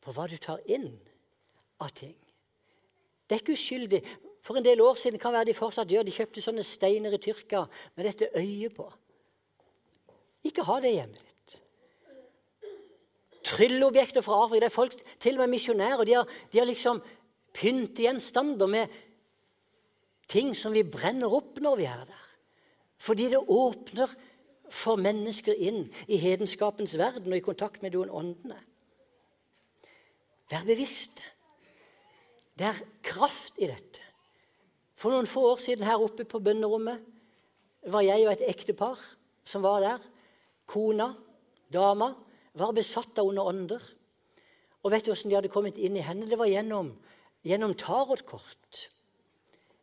[0.03, 0.89] på hva du tar inn
[1.79, 2.17] av ting.
[3.33, 4.03] Det er ikke uskyldig.
[4.45, 6.03] For en del år siden kan være de fortsatt gjør.
[6.05, 7.63] De kjøpte sånne steiner i Tyrkia
[7.97, 8.85] med dette øyet på.
[10.45, 11.55] Ikke ha det hjemmet ditt.
[13.49, 14.67] Trylleobjekter fra Afrika.
[14.67, 16.05] Det er folk, til og med misjonærer.
[16.05, 17.01] De har, de har liksom
[17.57, 19.01] pyntegjenstander med
[20.29, 22.31] ting som vi brenner opp når vi er der.
[23.01, 24.13] Fordi det åpner
[24.69, 28.61] for mennesker inn i hedenskapens verden og i kontakt med noen åndene.
[30.53, 31.25] Vær bevisst.
[32.59, 34.03] Det er kraft i dette.
[34.99, 37.01] For noen få år siden her oppe på bønnerommet
[37.91, 39.01] var jeg og et ektepar
[39.43, 40.05] som var der,
[40.71, 41.09] kona,
[41.73, 42.13] dama,
[42.55, 43.83] var besatt av onde ånder.
[44.83, 46.29] Og vet du hvordan de hadde kommet inn i henne?
[46.31, 46.93] Det var gjennom,
[47.47, 48.87] gjennom tarotkort.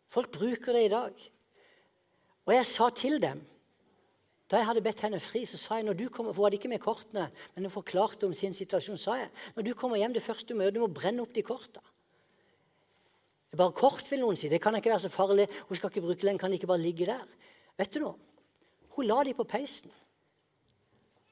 [0.10, 1.26] Folk bruker det i dag.
[2.48, 3.44] Og jeg sa til dem
[4.50, 6.72] da jeg hadde bedt henne fri, så sa jeg når du kommer, Hun hadde ikke
[6.72, 8.98] med kortene, men hun forklarte om sin situasjon.
[8.98, 11.44] sa jeg, Når du kommer hjem det første du møter, du må brenne opp de
[11.44, 11.86] kortene.
[13.58, 14.50] Bare kort, vil noen si.
[14.50, 15.48] Det kan ikke være så farlig.
[15.70, 17.24] Hun skal ikke bruke den, kan ikke bare ligge der.
[17.80, 18.16] Vet du noe?
[18.94, 19.92] Hun la de på peisen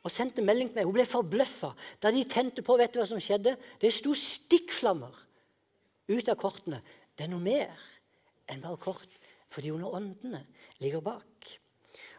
[0.08, 0.88] og sendte melding til meg.
[0.88, 2.78] Hun ble forbløffa da de tente på.
[2.80, 3.58] Vet du hva som skjedde?
[3.82, 5.14] Det sto stikkflammer
[6.08, 6.82] ut av kortene.
[7.18, 7.74] Det er noe mer
[8.48, 9.18] enn bare kort,
[9.52, 10.46] fordi under åndene
[10.80, 11.50] ligger bak.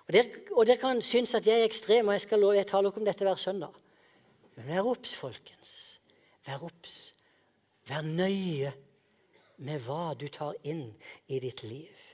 [0.06, 2.92] Og dere, og dere, kan synes at jeg er ekstrem, og jeg, skal, jeg taler
[2.92, 3.74] ikke om dette hver søndag.
[4.56, 5.72] Men vær obs, folkens.
[6.46, 6.98] Vær obs.
[7.88, 8.74] Vær nøye
[9.64, 10.92] med hva du tar inn
[11.26, 12.04] i ditt liv.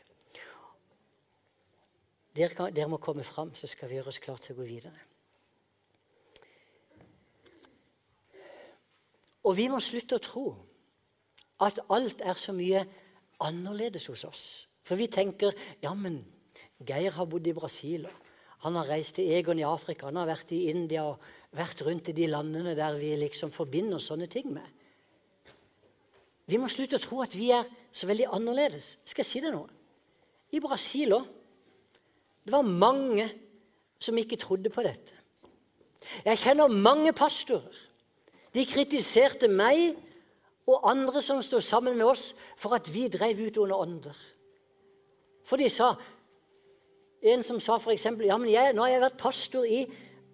[2.34, 4.66] Dere, kan, dere må komme fram, så skal vi gjøre oss klare til å gå
[4.66, 5.02] videre.
[9.44, 10.46] Og vi må slutte å tro
[11.62, 12.82] at alt er så mye
[13.44, 14.44] annerledes hos oss.
[14.84, 16.22] For vi tenker ja, men
[16.84, 18.08] Geir har bodd i Brasil.
[18.64, 21.22] Han har reist til Egon i Afrika, han har vært i India og
[21.54, 24.66] vært rundt i de landene der vi liksom forbinder sånne ting med.
[26.50, 27.64] Vi må slutte å tro at vi er
[27.94, 28.98] så veldig annerledes.
[29.08, 29.70] Skal jeg si deg noe?
[30.52, 31.28] I Brasil òg.
[32.44, 33.30] Det var mange
[34.02, 35.14] som ikke trodde på dette.
[36.26, 37.78] Jeg kjenner mange pastorer.
[38.54, 39.94] De kritiserte meg
[40.68, 44.18] og andre som stod sammen med oss, for at vi drev ut under ånder.
[45.44, 45.94] For de sa
[47.24, 49.86] En som sa f.eks.: Ja, men jeg, nå har jeg vært pastor i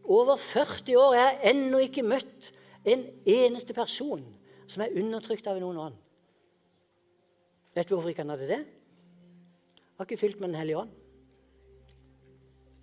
[0.03, 1.13] over 40 år.
[1.15, 2.49] Jeg har ennå ikke møtt
[2.83, 4.25] en eneste person
[4.71, 5.99] som er undertrykt av noen ånd.
[7.75, 8.61] Vet du hvorfor ikke han hadde det?
[8.64, 10.93] Han har ikke fylt med Den hellige ånd.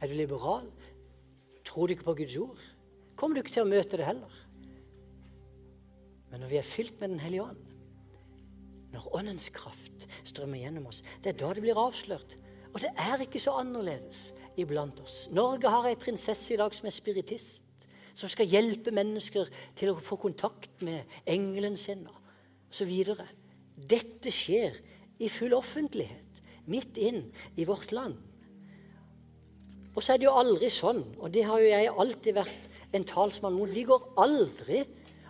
[0.02, 0.68] Er du liberal?
[1.66, 2.60] Tror du ikke på Guds ord?
[3.18, 4.36] Kommer du ikke til å møte det heller?
[6.30, 7.64] Men når vi er fylt med Den hellige ånd,
[8.94, 12.38] når Åndens kraft strømmer gjennom oss, det er da det blir avslørt.
[12.74, 14.30] Og det er ikke så annerledes
[14.60, 15.26] iblant oss.
[15.34, 17.67] Norge har ei prinsesse i dag som er spiritist
[18.18, 22.94] som skal hjelpe mennesker til å få kontakt med engelen sin osv.
[23.78, 24.80] Dette skjer
[25.22, 28.18] i full offentlighet, midt inn i vårt land.
[29.94, 33.06] Og så er det jo aldri sånn, og det har jo jeg alltid vært en
[33.08, 34.84] talsmann mot Vi går aldri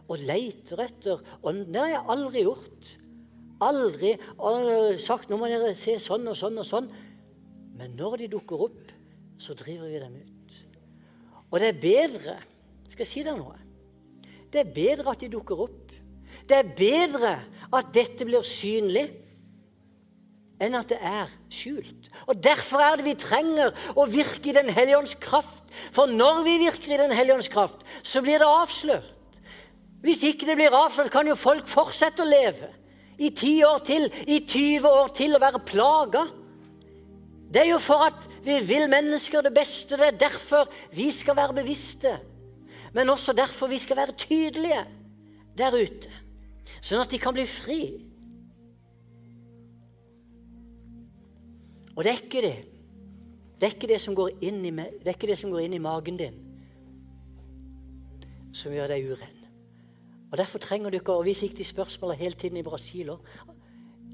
[0.08, 1.72] og leter etter ånden.
[1.72, 2.90] Det har jeg aldri gjort.
[3.64, 4.12] Aldri
[5.02, 6.92] sagt 'nå må dere se sånn og sånn og sånn'.
[7.78, 8.92] Men når de dukker opp,
[9.38, 10.54] så driver vi dem ut.
[11.52, 12.38] Og det er bedre
[12.88, 13.58] skal jeg si deg noe?
[14.52, 15.94] Det er bedre at de dukker opp.
[16.48, 17.34] Det er bedre
[17.76, 19.10] at dette blir synlig,
[20.64, 22.08] enn at det er skjult.
[22.26, 25.68] Og Derfor er det vi trenger å virke i Den hellige ånds kraft.
[25.94, 29.14] For når vi virker i Den hellige ånds kraft, så blir det avslørt.
[30.02, 32.72] Hvis ikke det blir avslørt, kan jo folk fortsette å leve
[33.18, 36.24] i ti år til, i 20 år til, og være plaga.
[37.50, 39.98] Det er jo for at vi vil mennesker det beste.
[39.98, 42.18] Det er derfor vi skal være bevisste
[42.98, 44.82] men også derfor vi skal være tydelige
[45.58, 46.10] der ute,
[46.82, 47.82] sånn at de kan bli fri.
[51.94, 52.56] Og det er ikke det.
[53.58, 55.76] Det er ikke det som går inn i, det er ikke det som går inn
[55.78, 56.40] i magen din,
[58.54, 59.38] som gjør deg uren.
[60.28, 63.30] Og Derfor trenger du ikke Og vi fikk de spørsmålene hele tiden i Brasil òg.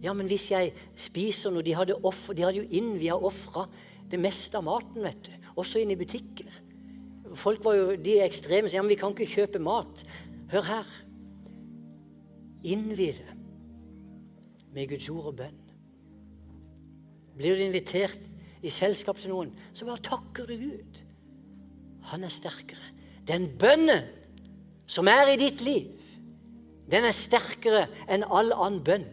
[0.03, 3.65] Ja, men hvis jeg spiser noe De hadde, offer, de hadde jo innvia ofra
[4.11, 5.31] det meste av maten, vet du.
[5.57, 6.62] Også inn i butikkene.
[7.37, 10.03] Folk var jo de ekstreme som ja, men vi kan ikke kjøpe mat.
[10.51, 10.91] Hør her.
[12.63, 13.33] Innvi det
[14.73, 15.59] med Guds ord og bønn.
[17.37, 18.21] Blir du invitert
[18.63, 21.01] i selskap til noen, så bare takker du Gud.
[22.11, 22.91] Han er sterkere.
[23.27, 24.07] Den bønnen
[24.89, 25.91] som er i ditt liv,
[26.89, 29.05] den er sterkere enn all annen bønn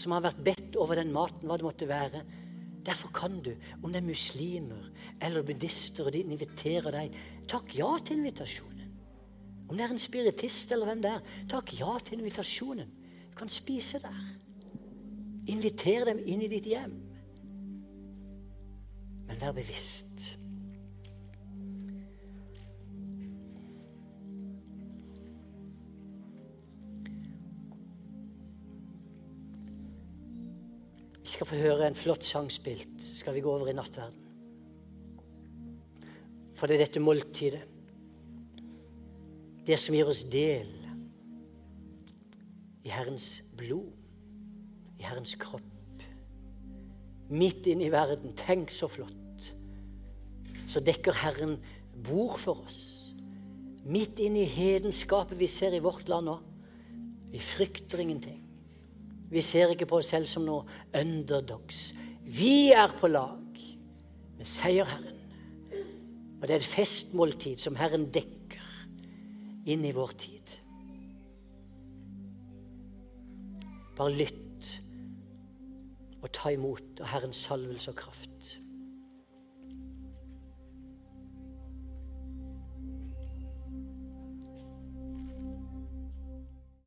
[0.00, 2.22] som har vært bedt over den maten, hva det måtte være.
[2.86, 3.50] Derfor kan du,
[3.82, 4.90] om det er muslimer
[5.22, 7.16] eller buddhister, og de inviterer deg,
[7.50, 8.92] takk ja til invitasjonen.
[9.66, 12.92] Om det er en spiritist eller hvem det er, takk ja til invitasjonen.
[13.32, 14.22] Du kan spise der.
[15.50, 16.94] Inviter dem inn i ditt hjem.
[19.26, 20.36] Men vær bevisst.
[31.26, 34.22] Skal få høre en flott sang spilt, skal vi gå over i nattverden.
[36.56, 37.64] For det er dette måltidet,
[39.66, 40.70] det som gir oss del
[42.86, 43.90] i Herrens blod,
[44.96, 46.04] i Herrens kropp.
[47.28, 48.36] Midt inne i verden.
[48.38, 49.12] Tenk så flott.
[50.66, 51.56] så dekker Herren
[52.06, 53.14] bord for oss.
[53.86, 56.34] Midt inn i hedenskapet vi ser i vårt land nå.
[57.30, 58.45] Vi frykter ingenting.
[59.30, 60.64] Vi ser ikke på oss selv som noe
[60.96, 61.90] underdogs.
[62.22, 63.60] Vi er på lag
[64.36, 65.22] med seierherren.
[66.36, 68.64] Og det er et festmåltid som Herren dekker
[69.66, 70.56] inn i vår tid.
[73.96, 74.72] Bare lytt
[76.20, 78.25] og ta imot av Herrens salvelse og kraft.